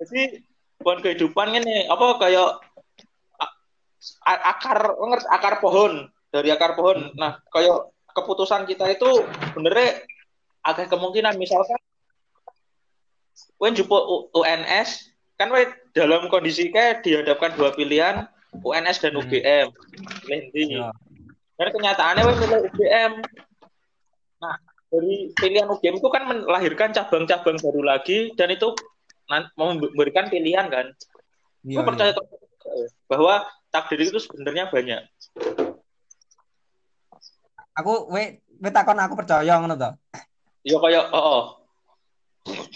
[0.00, 0.40] Jadi
[0.80, 2.50] pohon kehidupan ini apa kayak
[4.24, 7.12] akar ngerti akar pohon dari akar pohon.
[7.20, 10.00] Nah, kayak keputusan kita itu sebenarnya
[10.64, 11.76] agak kemungkinan misalkan
[13.60, 18.24] Wen jupuk U- UNS kan we dalam kondisi kayak dihadapkan dua pilihan
[18.60, 19.20] UNS dan Hmm.
[19.20, 19.68] UGM.
[20.24, 20.62] Milih ndi?
[20.80, 20.88] Ya.
[21.56, 23.12] Dan kenyataannya we milih UGM.
[24.40, 24.56] Nah,
[24.88, 28.72] dari pilihan UGM itu kan melahirkan cabang-cabang baru lagi dan itu
[29.54, 30.86] memberikan pilihan kan.
[31.62, 32.12] Iya, Gue percaya
[33.06, 35.02] bahwa takdir itu sebenarnya banyak.
[37.70, 39.90] aku we we takon aku percaya ngono to
[40.60, 41.42] Yo kayak oh, oh.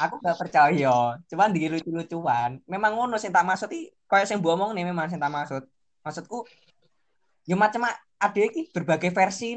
[0.00, 1.20] Aku gak percaya.
[1.28, 2.60] Cuman di lucu-lucuan.
[2.64, 5.68] Memang ngono sing tak maksud iki koyo sing omong nih memang sing tak maksud.
[6.00, 6.48] Maksudku
[7.44, 9.52] ya macam ada iki berbagai versi.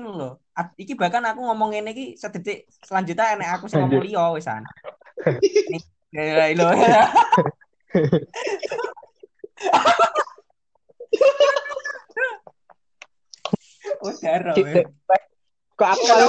[0.51, 4.63] Ad- Iki bahkan aku ngomong ini iki sedetik selanjutnya enek aku sing ngomong liya wisan.
[6.15, 6.71] Nih, ya, lho.
[14.07, 14.55] Udah, Ro.
[14.55, 14.87] Cik, Dek.
[15.77, 16.25] Kok aku malah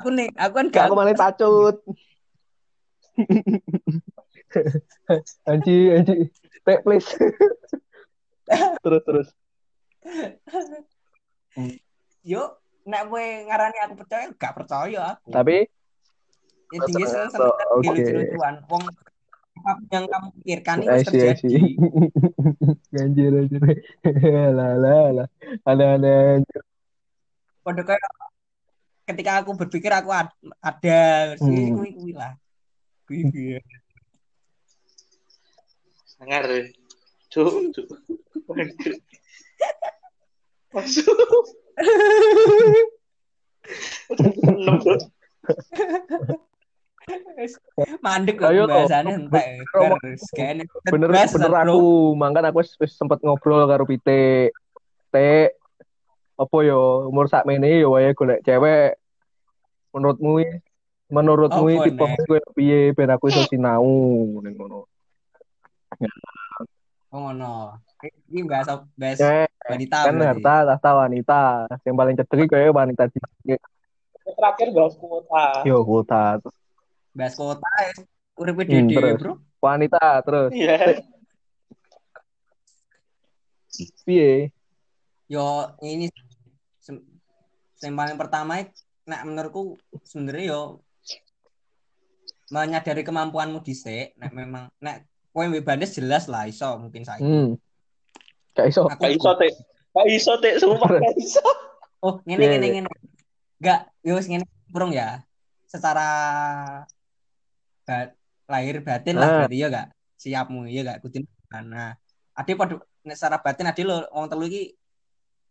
[0.00, 1.84] Aku nih, aku kan gak aku malah tacut.
[5.50, 6.32] anji, anji.
[6.64, 7.10] Tek, please.
[8.80, 9.28] terus, terus.
[12.24, 12.56] Yo,
[12.88, 15.28] nek kowe ngarani aku percaya, gak percaya aku.
[15.28, 15.68] Tapi,
[16.70, 17.90] Ya tinggi Oh, seneng oke.
[17.90, 18.54] lucu-lucuan.
[18.70, 18.86] Wong
[19.60, 21.50] apa pun yang kamu pikirkan itu I harus see, I terjadi.
[21.50, 21.74] see.
[23.02, 23.60] anjir, anjir.
[24.54, 25.26] lah, lah, lah.
[25.66, 26.14] Ada, ada.
[27.60, 28.00] Padha kayak
[29.04, 30.30] ketika aku berpikir aku ad-
[30.62, 31.00] ada
[31.36, 31.74] sih Hmm.
[31.76, 32.38] kuwi kuwi lah.
[33.04, 33.58] Kuwi.
[36.14, 36.46] Sangar.
[37.28, 37.90] Cuk, cuk.
[40.70, 41.10] Masuk.
[48.04, 49.44] Mandek kok Ayo, pembahasannya entek.
[49.72, 51.60] bener, Terus kayaknya bener bener bro.
[51.64, 51.80] aku.
[52.16, 54.52] Mangkan aku sempet ngobrol karo Pite.
[55.10, 55.54] Te
[56.40, 58.96] apa yo umur sakmene yo wae golek cewek.
[59.90, 60.62] Menurutmu i-
[61.10, 63.82] menurutmu Apa, tipe gue piye ben aku iso sinau?
[64.40, 64.86] Ning ngono.
[67.10, 67.74] Oh ngono.
[68.30, 71.40] Ini bahas bahas Ya, wanita kan harta tahta wanita.
[71.82, 73.18] Yang paling cedek kayak wanita di
[74.30, 75.66] Terakhir bahas kuota.
[75.66, 76.38] yo kuota
[77.10, 77.92] Bahas kota ya.
[78.38, 79.10] Uripe Hmm, dhewe.
[79.18, 79.32] Bro.
[79.60, 81.04] wanita terus Iya.
[84.08, 84.48] piye
[85.28, 85.44] Yo
[85.84, 86.08] ini
[87.80, 88.56] yang paling pertama
[89.04, 90.60] nek menurutku sebenarnya yo
[92.48, 97.20] menyadari kemampuanmu dhisik nek memang nek kowe bebanes jelas lah iso mungkin saya.
[97.22, 97.54] hmm
[98.56, 99.52] gak iso Aku Gak iso, Teh.
[99.94, 100.52] Gak iso, Teh.
[100.58, 101.44] Sumpah gak iso.
[102.02, 102.90] Oh, ngene Iya, ngene ngene.
[103.62, 105.22] Enggak, yo wis ngene burung ya.
[105.70, 106.08] Secara
[107.90, 108.14] ba-
[108.46, 109.36] lahir batin lah Ah.
[109.42, 111.98] berarti ya gak siapmu ya gak kudu nah.
[112.38, 114.78] Ade padha nek secara batin ade lho wong telu iki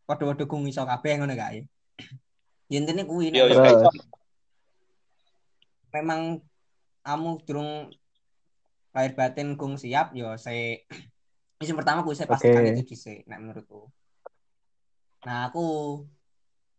[0.07, 1.63] padha-padha gung iso kabeh ngono gak ya.
[2.71, 3.91] Ya intine kuwi gak iso.
[5.89, 6.39] memang
[7.01, 7.89] kamu durung
[8.93, 10.85] lahir batin gung siap yo se
[11.59, 12.71] Yang pertama gue saya pastikan Oke.
[12.71, 13.91] itu dhisik nek menurutku.
[15.27, 15.65] Nah, aku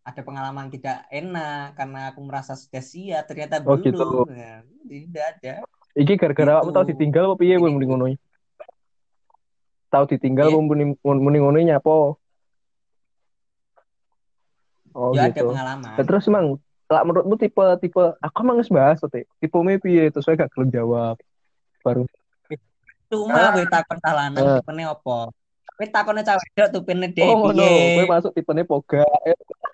[0.01, 3.84] ada pengalaman tidak enak karena aku merasa sudah siap ternyata Oh, belum.
[3.84, 4.07] gitu.
[4.26, 5.53] Nah, tidak ada.
[5.92, 6.61] iki gara-gara Gitu.
[6.62, 8.05] kamu tau ditinggal apa piye kowe muni ngono
[9.88, 10.59] tau ditinggal Iya.
[10.62, 12.14] muni muni ngono nyapa oh
[15.14, 15.94] ya ada gitu pengalaman.
[15.94, 16.46] Nah, terus emang
[16.90, 20.70] lah menurutmu tipe tipe aku emang wis bahas teh tipe piye terus saya gak gelem
[20.70, 21.18] jawab
[21.82, 22.07] baru
[23.11, 24.57] Cuma kowe takon salah lanang Ah.
[24.62, 25.18] tipene apa?
[25.77, 27.64] Kowe takone cewek wedok tupene dhek oh ngono
[27.97, 29.05] kowe masuk tipene poga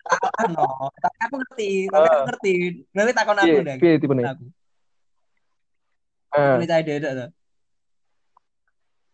[0.07, 0.87] Salah no.
[1.03, 2.27] Tapi aku ngerti, tapi aku Ah.
[2.31, 2.53] ngerti.
[2.95, 3.77] Kowe takon aku ndek.
[3.83, 4.45] piye tipene Aku.
[6.37, 7.27] eh Tipene cewek to.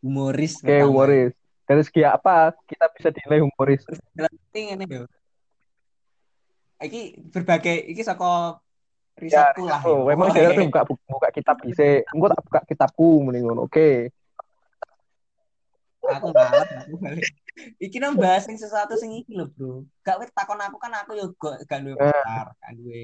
[0.02, 1.30] Humoris oke humoris
[1.62, 3.86] dari segi apa kita bisa dinilai humoris
[4.18, 5.06] penting ini yo.
[6.82, 8.58] Iki berbagai iki saka
[9.22, 9.78] ya risetku lah.
[9.86, 14.10] oh, memang saya tuh buka buka kitab bisa engko tak buka kitabku mending ngono oke
[16.10, 17.30] aku malas aku balik.
[17.78, 19.86] Iki nang bahas sing sesuatu sing iki lho, Bro.
[20.02, 22.10] Gak wis takon aku kan aku yo gak gak duwe Eh.
[22.10, 23.00] pacar, gak duwe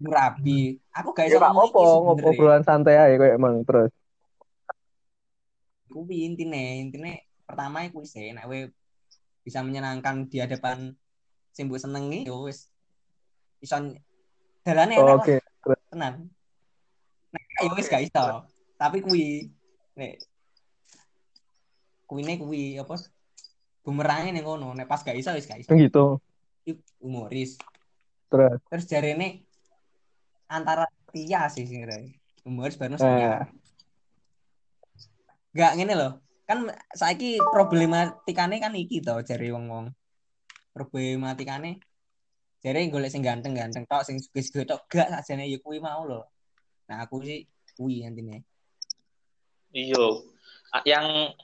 [0.00, 0.78] murabi.
[0.94, 2.22] Aku gak ya iso gak ngomong iki apa sebenernya.
[2.22, 3.92] ngobrolan santai aja kayak emang terus
[5.90, 8.60] Kuwi intine, intine pertama iku sih nek kowe
[9.42, 10.94] bisa menyenangkan di hadapan
[11.50, 12.70] sing mbok senengi yo wis
[13.58, 13.74] iso
[14.62, 15.34] dalane oh, enak oke
[15.66, 16.14] lah tenan.
[17.34, 18.46] Nek yo wis gak iso.
[18.78, 19.50] Tapi kuwi
[19.98, 20.29] nek
[22.10, 22.98] kuwi kuwi apa
[23.86, 25.70] bumerangnya ning kono nek pas gak iso wis gak iso.
[25.78, 26.18] gitu
[26.98, 27.54] humoris.
[28.26, 29.46] terus Terus jarene
[30.50, 32.14] antara Tia sih sebenarnya.
[32.46, 33.42] Humoris baru Eh.
[35.54, 36.12] Gak ngene loh.
[36.46, 39.90] Kan saiki problematikane kan iki to jare wong-wong.
[40.70, 41.82] Problematikane
[42.62, 46.30] jare golek sing ganteng-ganteng tok sing sugih-sugih tok gak sajane ya kuwi mau loh.
[46.86, 48.46] Nah, aku sih kuwi intine.
[49.74, 50.30] Iyo.
[50.70, 51.34] Ah, Yang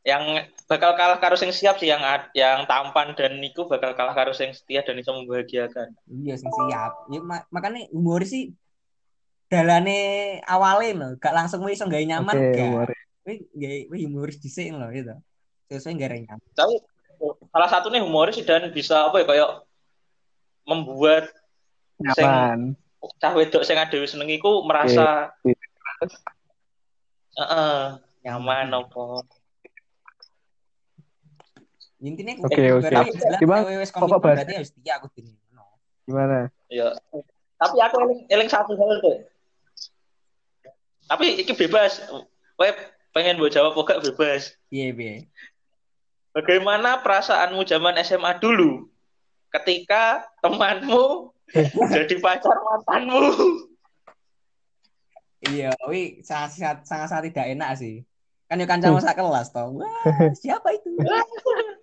[0.00, 4.16] yang bakal kalah karo sing siap sih yang ad- yang tampan dan niku bakal kalah
[4.16, 5.92] karo sing setia dan bisa membahagiakan.
[6.08, 6.92] Iya sing siap.
[7.12, 8.56] Ya ma- makanya humoris sih
[9.50, 12.66] dalane awale lho, gak langsung wis gawe nyaman oke gak.
[12.70, 13.40] humoris Wih,
[13.92, 15.12] wih humoris dhisik lho itu.
[15.68, 16.48] Sesuai gawe nyaman.
[16.56, 16.74] Tapi
[17.52, 19.50] salah satunya humoris dan bisa apa ya kayak
[20.64, 21.28] membuat
[22.16, 22.60] sing nyaman
[23.20, 25.56] cah wedok sing adewe seneng iku merasa Iya.
[27.36, 27.80] heeh
[28.24, 29.24] nyaman apa.
[32.00, 32.96] Intinya Oke, oke.
[33.36, 33.68] Gimana?
[33.76, 35.36] Wes Pokok berarti harus setia aku gini.
[35.52, 35.68] No.
[36.08, 36.48] Gimana?
[36.72, 36.96] Ya.
[37.60, 39.20] Tapi aku eling, eling satu hal tuh.
[41.04, 42.00] Tapi iki bebas.
[42.56, 42.76] Web
[43.12, 44.56] pengen buat jawab pokok bebas.
[44.72, 45.28] Iya, iya.
[46.32, 48.88] Bagaimana perasaanmu zaman SMA dulu
[49.50, 51.34] ketika temanmu
[51.94, 53.34] jadi pacar mantanmu?
[55.40, 58.04] Iya, wi sangat sangat sangat, sangat tidak enak sih.
[58.46, 59.74] Kan yo kancamu sak kelas toh.
[59.74, 60.04] Wah,
[60.36, 60.88] siapa itu?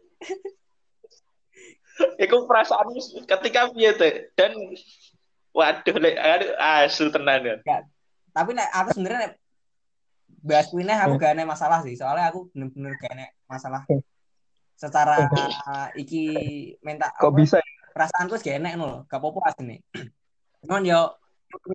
[2.22, 4.30] Iku perasaanmu ketika piye teh?
[4.38, 4.54] Dan
[5.54, 7.56] waduh lek aduh asu tenan ya.
[8.34, 9.34] Tapi nek aku sebenarnya nek
[10.46, 11.98] bahas kuwi aku gak ada masalah sih.
[11.98, 13.82] Soalnya aku bener-bener gak ada masalah
[14.78, 15.26] secara
[15.98, 16.24] iki
[16.86, 17.58] minta Kok apa, bisa?
[17.58, 17.66] ya?
[17.98, 19.82] perasaanku gak enak ngono, gak apa-apa asline.
[20.62, 21.18] Cuman yo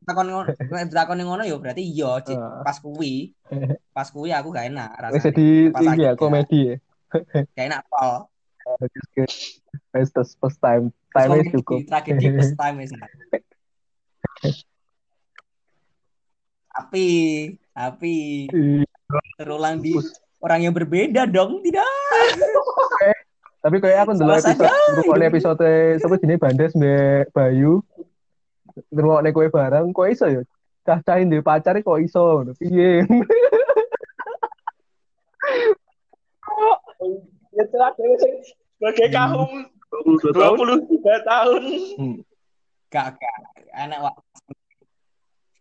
[0.06, 2.38] takon ngono, nek takon ngono yo berarti iya Cik.
[2.38, 2.62] Ah.
[2.62, 3.34] pas kuwi.
[3.90, 5.22] Pas kuwi aku gak enak rasanya.
[5.34, 6.76] jadi lagi ya gak- komedi ya.
[7.58, 8.30] Gak enak pol.
[9.92, 10.92] Wes terus first time.
[11.12, 11.78] Terus Time is cukup.
[11.88, 12.90] tragedi first time is
[16.72, 17.06] Tapi,
[17.76, 18.14] tapi
[19.36, 19.92] terulang di
[20.40, 21.84] orang yang berbeda dong, tidak?
[23.62, 25.68] Tapi kayak aku dulu episode ngrungokne episode
[26.02, 27.78] sapa jenenge Bandes Mbak Bayu.
[28.90, 30.42] Ngrungokne kowe bareng kok iso ya?
[30.82, 32.58] Cah-cahin di pacar kok iso ngono.
[32.58, 33.06] Piye?
[37.52, 38.02] Itu ada
[38.80, 39.50] sebagai kaum
[39.92, 41.62] 23 tahun.
[42.92, 43.36] Gak, gak,
[43.72, 44.16] enak wak.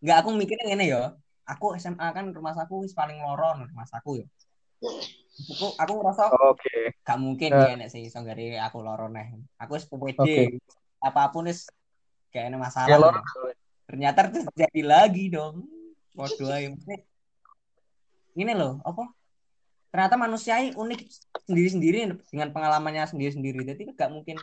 [0.01, 1.15] Gak, aku mikirnya gini ya.
[1.47, 4.27] Aku SMA kan rumah saku wis paling loron rumah saku ya.
[5.51, 6.95] Aku, aku ngerasa Oke.
[7.05, 7.71] gak mungkin Ya.
[7.71, 9.35] ya enek sih iso gari aku loron nih.
[9.59, 10.15] Aku wis pede.
[10.15, 10.43] Oke.
[11.03, 11.67] Apa pun wis
[12.31, 12.87] gak enek masalah.
[12.89, 13.19] Ya lor.
[13.87, 15.67] Ternyata terjadi lagi dong.
[16.15, 16.75] Waduh,
[18.31, 19.11] Ini loh, apa?
[19.91, 20.99] Ternyata manusia ini unik
[21.51, 23.67] sendiri-sendiri dengan pengalamannya sendiri-sendiri.
[23.67, 24.39] Jadi gak mungkin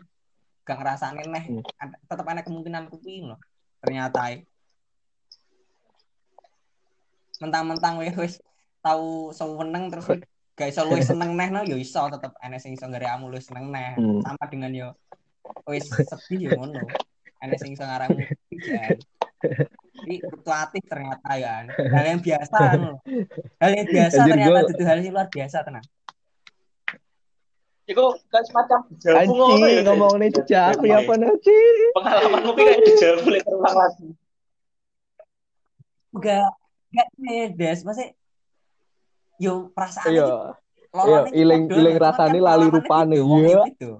[0.68, 1.44] gak ngerasa aneh.
[1.48, 1.64] Hmm.
[1.80, 3.40] Ada- Tetap ada kemungkinan kuping loh.
[3.80, 4.44] Ternyata.
[7.40, 8.34] Mentang-mentang wis wis
[8.84, 10.06] tahu seneng terus
[10.58, 13.40] gak iso luwih seneng neh no yo iso tetep enek sing iso ngare amu luwih
[13.40, 13.96] seneng neh.
[13.96, 14.20] Hmm.
[14.20, 14.88] Sama dengan yo
[15.64, 16.84] wis sedih yo ngono.
[17.40, 18.20] Enek sing iso ngaramu.
[20.08, 21.54] Jadi fluktuatif ternyata ya.
[21.68, 22.90] Hal yang biasa anu.
[23.60, 25.84] Hal yang biasa Anjir, ternyata gua- itu hal yang luar biasa tenang.
[27.88, 29.68] Iku kayak semacam jamu ngono ya.
[29.68, 31.56] Anjing ngomongnya jejak aku ya apa nanti?
[31.92, 34.08] Pengalamanmu ki kayak dijamu boleh terulang lagi.
[36.08, 36.48] Enggak
[36.88, 37.08] enggak
[37.52, 38.08] des masih
[39.36, 40.56] yo perasaan Iya.
[40.88, 43.60] lorone Iya, iki iling- iling rasane kan lali rupane, beda, wong iya.
[43.68, 43.90] itu.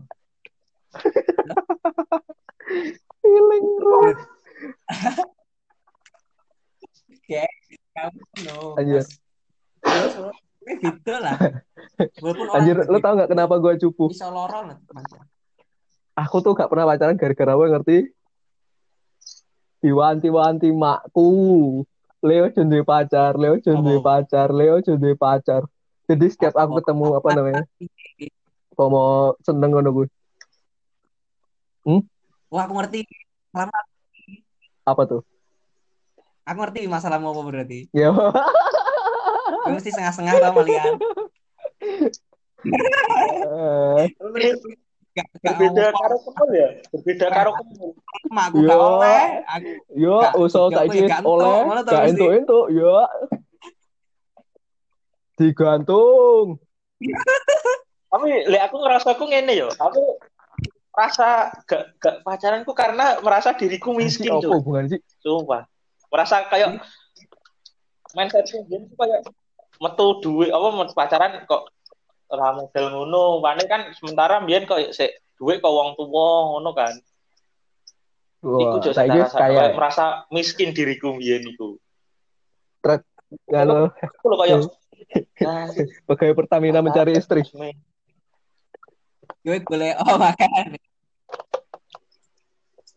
[3.20, 3.66] Feeling
[7.28, 7.52] roh.
[7.94, 8.56] Kamu no.
[8.80, 9.04] Anjir.
[10.64, 11.36] Beda lah.
[12.56, 14.12] Anjir, lu tau gak kenapa gue cupu?
[14.12, 15.12] bisa loron Mas.
[16.18, 17.98] Aku tuh gak pernah pacaran gara-gara apa ngerti?
[19.78, 21.30] Diwanti-wanti makku.
[22.18, 24.02] Leo duwe pacar, Leo Oh.
[24.02, 25.62] pacar, Leo duwe pacar.
[26.10, 27.62] Jadi setiap aku ketemu apa namanya,
[28.74, 29.10] kalau mau
[29.46, 30.06] seneng ngono gue.
[32.48, 33.00] Wah, aku ngerti.
[33.54, 33.78] Lama
[34.88, 35.22] Apa tuh?
[36.48, 37.80] Aku ngerti masalahmu apa berarti.
[37.92, 38.08] Ya.
[38.08, 40.94] Gue mesti setengah-setengah tau malian.
[43.38, 44.02] Eh,
[45.18, 46.68] Berbeda karo kemul ya.
[46.94, 47.90] Berbeda karo kemul.
[48.28, 49.22] sama aku gak oleh.
[49.94, 50.16] Yo,
[50.70, 52.96] saiki gak entuk, oleh, gak entuk-entuk, yo.
[55.38, 56.58] Digantung.
[58.08, 59.68] Tapi lek aku ngerasa aku ngene yo.
[59.74, 60.18] Aku
[60.94, 65.00] merasa gak gak pacaranku karena merasa diriku miskin Apa hubungan sih?
[65.22, 65.66] Sumpah.
[66.08, 66.80] Merasa kayak
[68.16, 69.20] mindsetku gini tuh kayak
[69.78, 71.68] metu duit apa metu pacaran kok
[72.32, 73.44] ora model ngono.
[73.44, 76.94] Pane kan sementara mbiyen kok sik duit kok wong tuwa ngono kan.
[78.38, 79.58] Iku Wah, saiki sadar kaya.
[79.66, 81.76] kayak merasa miskin diriku mbiyen iku.
[83.50, 84.58] Kalau Aku lho kayak
[85.46, 85.68] nah,
[86.10, 87.42] pegawai Pertamina mencari istri.
[89.46, 90.76] gue boleh oh makan.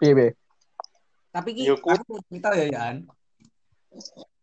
[0.02, 0.34] Piye?
[1.32, 3.08] Tapi ki ku- aku cerita ya Yan.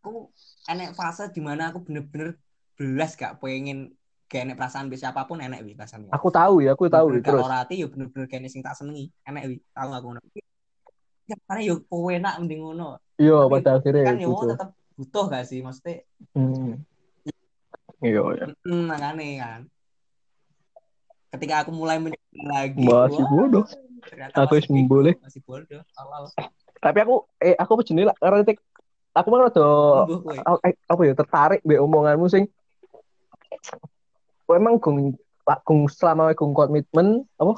[0.00, 0.32] Aku
[0.66, 2.36] enek fase di mana aku bener-bener
[2.80, 3.92] belas gak pengen
[4.28, 6.08] gak enek perasaan bisa apa pun enek wi perasaan.
[6.12, 7.40] Aku tahu ya, aku tahu Bener-bener terus.
[7.44, 9.12] Gak orati yo bener-bener kene sing tak senengi.
[9.24, 10.20] Enek wi, tahu aku ngono.
[11.28, 12.96] Ya karena yo kowe enak mending ngono.
[13.20, 14.40] Iya, pada akhirnya Kan yo itu.
[14.40, 14.48] tuh.
[14.56, 14.68] tetep
[14.98, 16.02] butuh gak sih maksudnya
[16.34, 16.82] Hmm.
[17.98, 18.46] Iya, ya.
[18.62, 19.60] Hmm, makanya kan.
[21.34, 21.98] Ketika aku mulai
[22.32, 23.64] lagi, Masih bodoh.
[24.06, 25.14] ternyata Aku masih wis boleh.
[25.20, 25.82] Masih bodoh.
[25.98, 26.22] Awal.
[26.78, 28.42] Tapi aku eh aku jenenge lah karena
[29.14, 29.66] aku mah rada
[30.06, 30.36] kowe.
[30.38, 32.44] a- eh, apa ya tertarik mbek omonganmu sing
[34.48, 35.12] emang gung
[35.66, 37.54] gung selama gung komitmen apa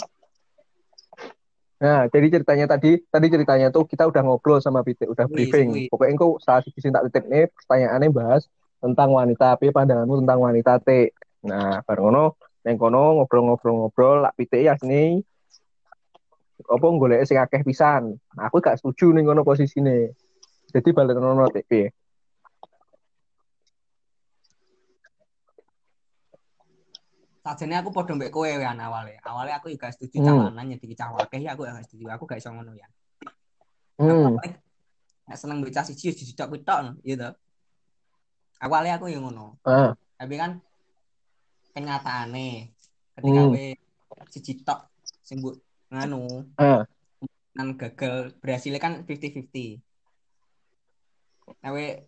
[1.80, 5.72] Nah, jadi ceritanya tadi, tadi ceritanya tuh kita udah ngobrol sama Pitik, udah briefing.
[5.72, 5.88] wis.
[5.88, 8.52] Pokoknya engkau saat sih tak titip nih, pertanyaannya bahas
[8.84, 11.08] tentang wanita, tapi pandanganmu tentang wanita T.
[11.48, 12.36] Nah, bareng ngono,
[12.68, 15.24] neng kono ngobrol-ngobrol-ngobrol, lak Pitik ya sini,
[16.66, 18.18] apa golek sing akeh pisan.
[18.36, 20.12] Nah, aku gak setuju ning kono posisine.
[20.70, 21.90] Jadi balik ngono piye?
[27.40, 29.16] Sajane aku padha mbek kowe ya awale.
[29.24, 30.52] Awale aku juga setuju Hmm.
[30.52, 32.04] calonan nyediki cah wakeh ya aku gak setuju.
[32.12, 32.86] Aku gak iso ngono ya.
[33.96, 34.36] Hmm.
[34.36, 34.52] Aku
[35.34, 37.30] seneng bocah siji ya dicidok kuwi tok ya to.
[38.60, 39.56] Awale aku ya ngono.
[39.64, 40.60] Ah, Tapi kan
[41.72, 42.70] kenyataane
[43.16, 43.54] ketika Hmm.
[43.56, 43.78] we
[44.28, 44.90] siji tok
[45.24, 45.56] sing mbok
[45.90, 46.86] nganu ah,
[47.54, 49.82] nan gagal berhasilnya kan 50-50.
[51.60, 52.06] Nah, we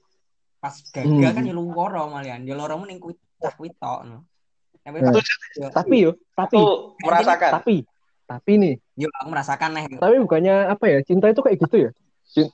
[0.63, 1.37] pas gagal Hmm.
[1.37, 2.47] kan ya loro malian.
[2.47, 4.23] Ya loromu ning kuwi cah kuwi tok no.
[4.83, 5.15] Nah,
[5.71, 7.51] tapi yo, tapi, Aku merasakan.
[7.63, 7.77] tapi,
[8.27, 9.99] tapi nih, yo aku merasakan nih.
[9.99, 11.91] tapi bukannya apa ya, cinta itu kayak gitu ya?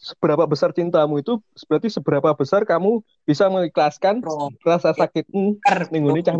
[0.02, 4.20] Seberapa besar cintamu itu berarti seberapa besar kamu bisa mengikhlaskan
[4.60, 5.56] rasa sakitmu
[5.92, 6.36] ning cah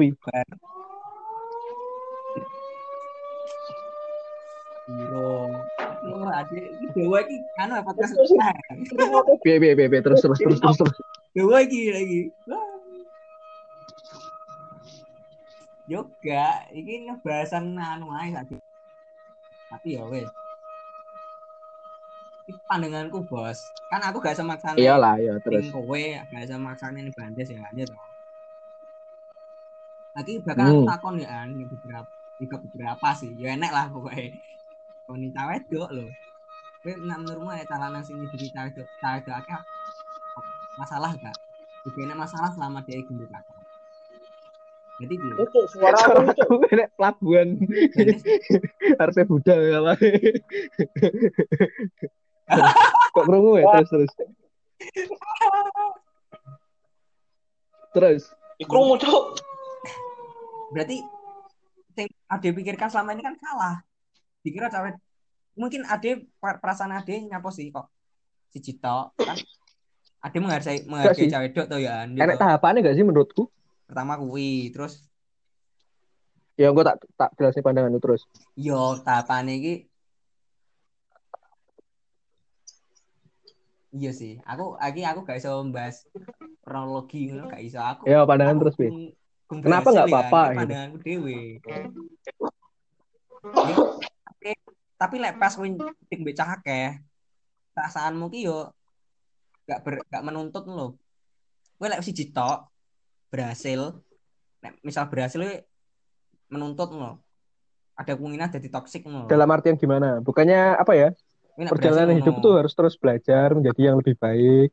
[4.89, 5.53] Bro.
[6.09, 6.65] Lu adik
[6.97, 8.17] dewa iki anu podcast.
[9.45, 10.97] Piye piye piye piye, terus terus terus terus terus.
[11.37, 12.21] Dewa iki lagi.
[15.89, 18.57] Yoga, iki ngebahasan anu ae tadi.
[19.69, 20.29] Tapi ya wes.
[22.49, 23.61] Iki pandanganku bos.
[23.93, 25.65] Kan aku gak semaksane Iyalah, ya terus.
[25.65, 26.01] ning kowe,
[26.33, 28.01] gak semaksane ning Bandes ya aja toh.
[30.17, 30.73] Lagi bakal Hmm.
[30.73, 32.09] aku takon ya an beberapa
[32.41, 33.33] juga beberapa sih.
[33.37, 34.33] Ya enek lah pokoknya.
[35.09, 36.05] Cawe wedok lho.
[36.85, 39.61] Kowe nek menurutmu ya calanan sing diberi cawe wedok, wedok akeh
[40.77, 41.37] masalah gak?
[41.89, 43.57] Enek masalah selama dia gendut kakak.
[45.01, 45.33] Jadi piye?
[45.33, 47.57] Itu suara Suara aku nek pelabuhan
[49.01, 49.97] harusnya budal ya lah.
[53.17, 54.13] Kok krungu ya terus terus.
[57.97, 58.23] Terus.
[58.61, 59.33] Iku muncul.
[60.69, 61.01] berarti
[61.97, 63.81] yang ade pikirkan selama ini kan salah
[64.49, 64.89] dikira cawe
[65.61, 67.93] mungkin ade per- perasaan ade nyapa sih kok?
[68.49, 69.37] Si Cito kan?
[70.25, 73.53] Ade menghargai menghargai cawe dok tuh ya Enak tahapannya gak sih menurutku?
[73.85, 75.05] pertama kuwi terus?
[76.59, 78.27] Ya gue tak tak jelasin pandangan lu terus.
[78.59, 79.75] yo tahapan iki.
[83.95, 86.05] Iya sih aku lagi aku gak iso membahas
[86.61, 87.79] kronologi ngono gak iso.
[87.81, 88.89] Aku Ya pandangan terus Bi.
[89.49, 90.59] Kenapa nggak apa-apa, gitu?
[90.61, 91.89] pandanganku dewe Ya,
[93.43, 94.51] tapi
[94.99, 95.69] tapi lek pas kowe
[96.11, 96.99] tik mbek cah akeh
[97.75, 98.71] perasaanmu ki yo
[99.69, 100.99] gak ber, gak menuntut lo
[101.79, 102.67] kowe lek siji tok
[103.31, 103.99] berhasil
[104.63, 105.57] nek misal berhasil kowe
[106.51, 107.23] menuntut lo
[107.99, 110.23] ada kemungkinan jadi toksik lo Dalam artian gimana?
[110.23, 111.11] Bukannya apa ya?
[111.59, 114.71] Perjalanan hidup tuh harus terus belajar menjadi yang lebih baik.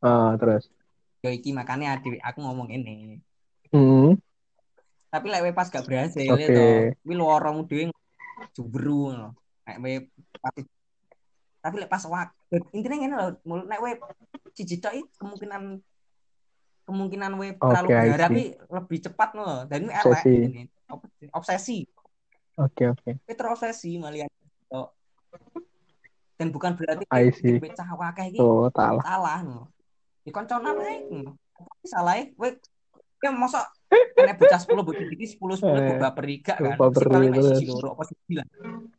[0.00, 0.64] Ah, terus.
[1.20, 3.20] yo iki makanya adik aku ngomong ini
[5.10, 6.42] tapi lek pas gak berhasil Oke.
[6.42, 7.90] ya toh kuwi loromu dhewe
[8.54, 9.28] jubru ngono
[9.66, 9.92] kowe
[10.38, 10.62] pasti
[11.60, 13.90] tapi lek pas waktu intinya ngene lho mul- nek kowe
[14.54, 15.62] siji tok iki kemungkinan
[16.86, 21.10] kemungkinan kowe terlalu Oke, I berharap iki lebih cepat ngono dan ini elek ini Ob-
[21.34, 21.86] obsesi
[22.54, 23.10] Oke, oke.
[23.26, 24.30] kowe terobsesi malian
[24.70, 24.94] tok
[26.38, 29.02] dan bukan berarti kowe cah wakeh iki Tuh, salah.
[29.04, 29.68] salah no.
[30.24, 31.04] Di konconan ae.
[31.12, 31.36] no.
[31.52, 32.48] Tapi salah e kowe
[33.20, 33.60] ya mosok
[33.90, 36.76] nek bocah 10 bocah iki 10 10 Eh, kok baper iga kan.
[36.76, 36.78] mek
[37.32, 37.56] terus.
[37.56, 38.46] siji loro apa siji lah.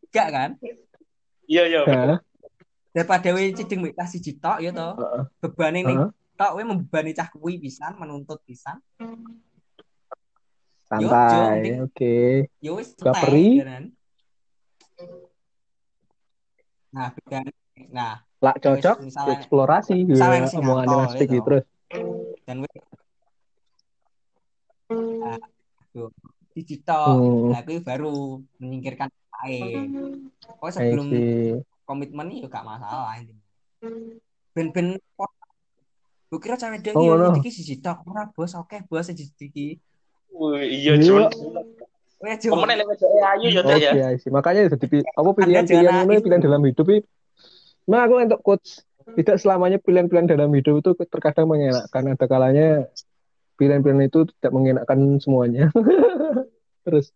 [0.03, 0.49] Enggak kan?
[1.45, 1.81] Iya iya.
[2.91, 4.89] Daripada kowe cideng mek tas siji tok ya to.
[4.93, 5.23] Heeh.
[5.39, 5.99] Bebane ning
[6.35, 8.79] tok kowe membebani cah kuwi pisan menuntut pisan.
[10.83, 11.79] Santai.
[11.79, 12.51] Oke.
[12.59, 13.47] Ya wis Baperi.
[13.57, 13.83] entek, kan.
[16.91, 17.39] Nah, beda
[17.87, 21.45] nah Lah cocok Misalnya- eksplorasi misalnya ya omongannya Mas Piki itu.
[21.45, 21.63] terus.
[22.43, 22.57] dan
[24.91, 25.37] nah,
[26.83, 27.15] tok.
[27.15, 29.07] Hmm, Nah, kuwi baru menyingkirkan
[29.47, 29.87] ae.
[30.59, 31.07] Oh, sebelum
[31.87, 33.43] komitmen itu gak masalah intinya.
[34.51, 34.99] Ben-ben
[36.31, 37.35] Gue kira cewek dek Oh, iki ngono.
[37.43, 39.67] iki siji tok ora bos oke bos siji iki.
[40.31, 41.27] Wih, iya Iya.
[41.27, 42.47] jo.
[42.55, 43.91] pemenang lek wedoke ayu ya Teh, ya.
[44.31, 47.03] Makanya jadi apa pilihan-pilihan ini pilihan dalam hidup itu.
[47.83, 48.79] Nah, aku untuk coach
[49.19, 52.15] tidak selamanya pilihan-pilihan dalam hidup itu terkadang mengenakkan.
[52.15, 52.67] Ada kalanya
[53.61, 55.69] pilihan-pilihan itu tidak mengenakkan semuanya.
[56.85, 57.13] Terus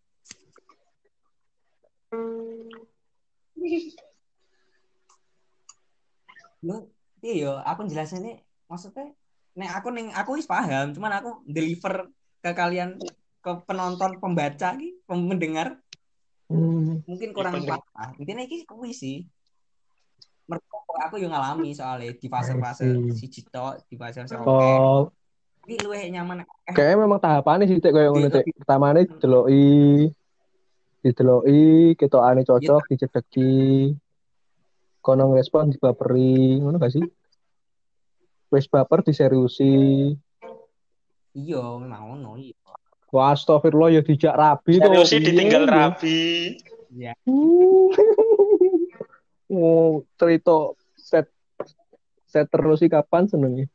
[6.65, 6.89] Yo,
[7.25, 9.13] iya aku jelasinnya maksudnya
[9.57, 12.09] nek aku ning aku wis paham, cuman aku deliver
[12.41, 13.01] ke kalian
[13.41, 15.81] ke penonton pembaca ki, mendengar
[16.45, 17.01] Hmm.
[17.09, 18.21] mungkin kurang Iya, paham.
[18.21, 19.25] Intinya iki kuwi sih.
[20.45, 23.25] Mergo aku yo ngalami soalnya di fase-fase I see.
[23.25, 24.45] siji tok, di fase-fase oke.
[24.45, 25.09] Oh,
[25.65, 28.45] Iki luwih nyaman kayaknya memang tahapannya sih Tek, kayak ngono Iya, Tek.
[28.53, 29.65] Pertamane dideloki
[31.01, 33.53] dideloki ketokane cocok dicedeki
[35.01, 37.05] kono ngerespon dibaperi ngono gak sih?
[38.53, 40.13] Wis baper diseriusi.
[41.35, 42.53] iya memang ngono iya.
[43.13, 44.85] Wah, astagfirullah ya dijak rabi to.
[44.85, 45.71] Serius sih Piye, ditinggal yo?
[45.71, 46.19] rabi.
[46.93, 47.13] Iya.
[49.45, 51.29] Oh, cerita set
[52.25, 53.69] set terus sih kapan senengnya?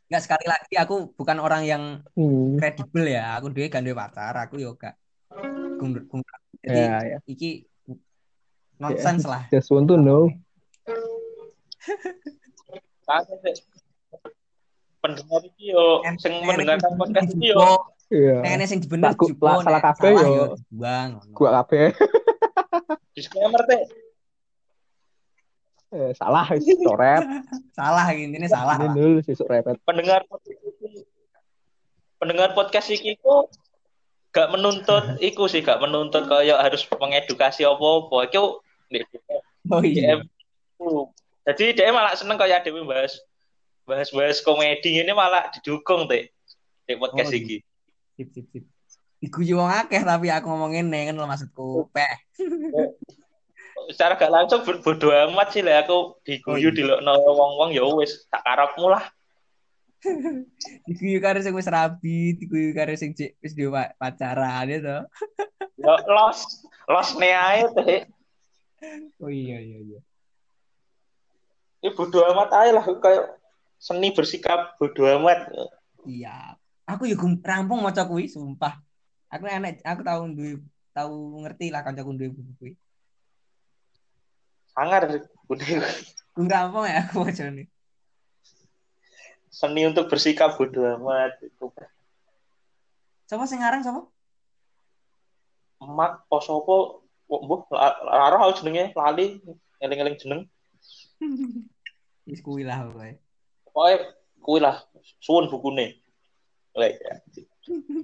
[0.05, 2.55] Enggak sekali lagi aku bukan orang yang Hmm.
[2.55, 3.35] kredibel ya.
[3.35, 4.95] Aku dhewe gak duwe pacar, aku yo gak
[5.75, 6.23] gum- gum-
[6.61, 7.17] Jadi Ya, ya.
[7.25, 7.65] iki
[8.77, 9.45] nonsens lah.
[9.49, 10.29] Just want to know.
[15.01, 17.61] Pendengar iki yo sing mendengarkan podcast iki yo
[18.05, 18.37] Iya.
[18.45, 20.53] nek ene sing dibener salah kabeh yo.
[20.69, 21.17] ngono.
[21.33, 21.89] Gua kabeh
[23.13, 23.81] disclaimer teh.
[25.95, 27.23] Eh, salah wis coret.
[27.77, 28.75] Salah intinya salah.
[28.79, 29.79] Ini nul sesuk repet.
[29.83, 31.03] Pendengar podcast iki
[32.15, 33.47] pendengar podcast iki ku
[34.31, 38.31] gak menuntut iku sih gak menuntut kayak harus mengedukasi apa-apa.
[38.31, 38.59] Iku
[38.91, 39.07] ndek
[39.71, 40.21] Oh iya.
[41.45, 43.17] Jadi dia malah seneng kayak dewe bahas
[43.85, 46.29] bahas-bahas komedi ini malah didukung teh
[46.85, 47.57] di podcast Oh, iki.
[48.17, 48.63] Sip sip sip.
[49.19, 51.89] Diguyu wong akeh tapi aku ngomongin nih kan maksudku.
[51.89, 52.13] Peh.
[53.91, 56.77] Secara gak langsung ber- bodo amat sih lah aku Oh, diguyu iya.
[56.77, 59.05] di wong-wong ya wis tak karepmu lah.
[60.89, 64.97] Diguyu karo sing wis rabi, diguyu karo sing cek wis pa- pacaran itu.
[65.81, 66.39] Ya los
[66.85, 68.01] los ne ae teh.
[69.17, 69.99] Oh iya iya iya.
[71.81, 73.37] Ya bodo amat ae lah kayak
[73.81, 75.49] seni bersikap bodo amat.
[76.05, 76.57] Iya.
[76.85, 78.77] Aku yo gum- rampung maca kuwi, sumpah.
[79.33, 80.61] Aku enek aku tahu duwe
[80.93, 82.71] tahu ngerti lah kancaku duwe buku kuwi.
[84.75, 85.07] Sangar
[85.47, 85.79] Budi.
[86.35, 87.67] Gue rampung ya aku maca nih.
[89.55, 91.71] seni untuk bersikap bodo amat itu.
[93.23, 94.03] Sapa sing ngarang sapa?
[95.79, 99.39] Mak posopo mbuh lara aku jenenge lali
[99.79, 100.43] eling-eling jeneng.
[102.27, 103.15] Wis kuwi lah pokoke.
[103.63, 103.95] Pokoke
[104.43, 104.83] kuwi lah
[105.23, 106.03] suwun bukune.
[106.75, 106.99] Lek.
[106.99, 107.15] ya.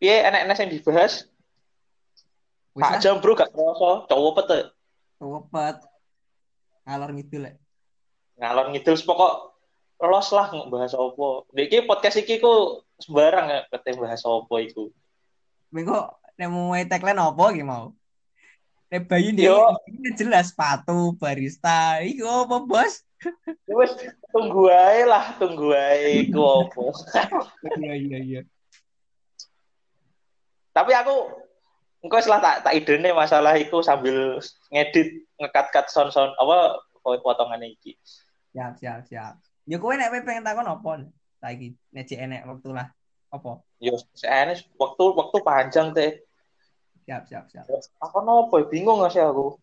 [0.00, 1.24] Piye enek-enek sing dibahas?
[2.70, 4.60] Pak jam bro gak kerasa, cowok pete.
[5.20, 5.76] cepet.
[6.86, 7.54] Ngalor ngidul lek.
[8.40, 9.34] Ngalor ngidul pokok
[10.00, 11.28] los lah bahas apa.
[11.52, 14.88] Iki podcast iki ku sembarang ya kete bahas apa iku.
[15.74, 17.92] Mengko nek mau tagline apa ki mau?
[18.90, 19.54] Nek Bayu dia
[19.86, 22.02] ini jelas sepatu barista.
[22.02, 23.06] Iku apa, Bos?
[23.68, 23.92] Ya Wes
[24.32, 26.82] tunggu ae lah, tunggu ae iku apa.
[27.78, 28.40] Iya iya iya.
[30.74, 31.28] Tapi aku
[32.00, 34.40] engko setelah tak tak idene masalah iku sambil
[34.72, 37.96] ngedit ngekat-kat sound-sound apa potongan iki.
[38.52, 39.34] Siap siap siap.
[39.68, 41.06] Ya kowe nek pengen takon apa?
[41.40, 42.88] Saiki nek enek waktu lah.
[43.30, 43.62] Apa?
[43.78, 46.20] Yo, seene waktu waktu panjang teh.
[47.06, 47.64] Siap siap siap.
[48.02, 49.54] Apa nopo bingung gak sih aku.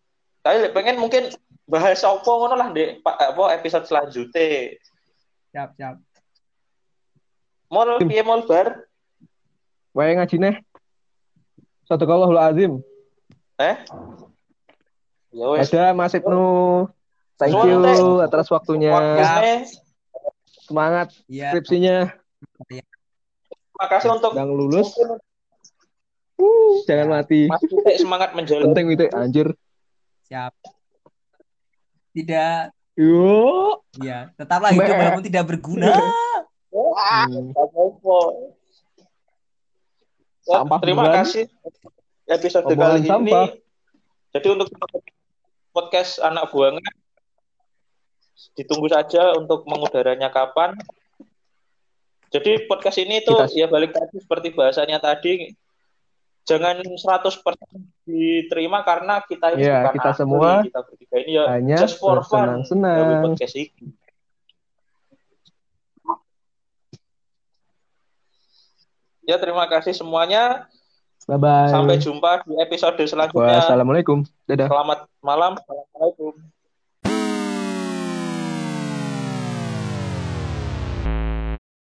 [0.42, 1.28] Tapi pengen mungkin
[1.68, 4.80] bahas apa ngono lah Dek, Pa- apa episode selanjutnya.
[5.52, 5.96] Siap siap.
[7.68, 8.88] Mol piye mol bar?
[9.92, 10.64] Wae ngajine.
[11.88, 12.72] Sadaqallahul azim.
[13.58, 13.76] Eh?
[15.32, 15.72] Ya wes.
[15.72, 16.88] Ada Mas Ibnu.
[17.40, 18.92] Thank you atas waktunya.
[20.68, 21.56] Semangat Iya.
[21.56, 21.98] skripsinya.
[23.78, 24.90] Makasih untuk Yang lulus
[26.86, 27.50] jangan mati.
[27.50, 28.66] Mas Titik semangat menjalani.
[28.72, 29.48] Penting itu anjir.
[30.28, 30.54] Siap.
[32.14, 33.78] Tidak, Yo.
[34.02, 35.94] ya, tetaplah hidup walaupun tidak berguna.
[36.74, 37.54] Wah, Hmm.
[37.54, 38.20] apa-apa.
[40.48, 41.18] Ya, Sampah terima beneran.
[41.22, 41.44] kasih
[42.26, 43.46] episode kali sampah.
[43.46, 43.60] ini.
[44.32, 44.68] Jadi untuk
[45.70, 46.84] podcast anak buangan
[48.54, 50.78] ditunggu saja untuk mengudaranya kapan.
[52.28, 55.52] Jadi podcast ini Kita- ya balik tadi seperti bahasanya tadi
[56.44, 57.60] jangan 100%
[58.04, 61.98] diterima karena kita ini Iya, bukan kita ahli, semua kita bertiga ini ya hanya just
[61.98, 62.96] for fun bersenang-senang.
[62.98, 63.88] dari podcast ini.
[69.28, 70.72] Ya terima kasih semuanya.
[71.28, 71.68] Bye bye.
[71.68, 73.60] Sampai jumpa di episode selanjutnya.
[73.60, 74.24] Wassalamualaikum.
[74.48, 74.72] Dadah.
[74.72, 75.60] Selamat malam.
[75.60, 76.34] Assalamualaikum.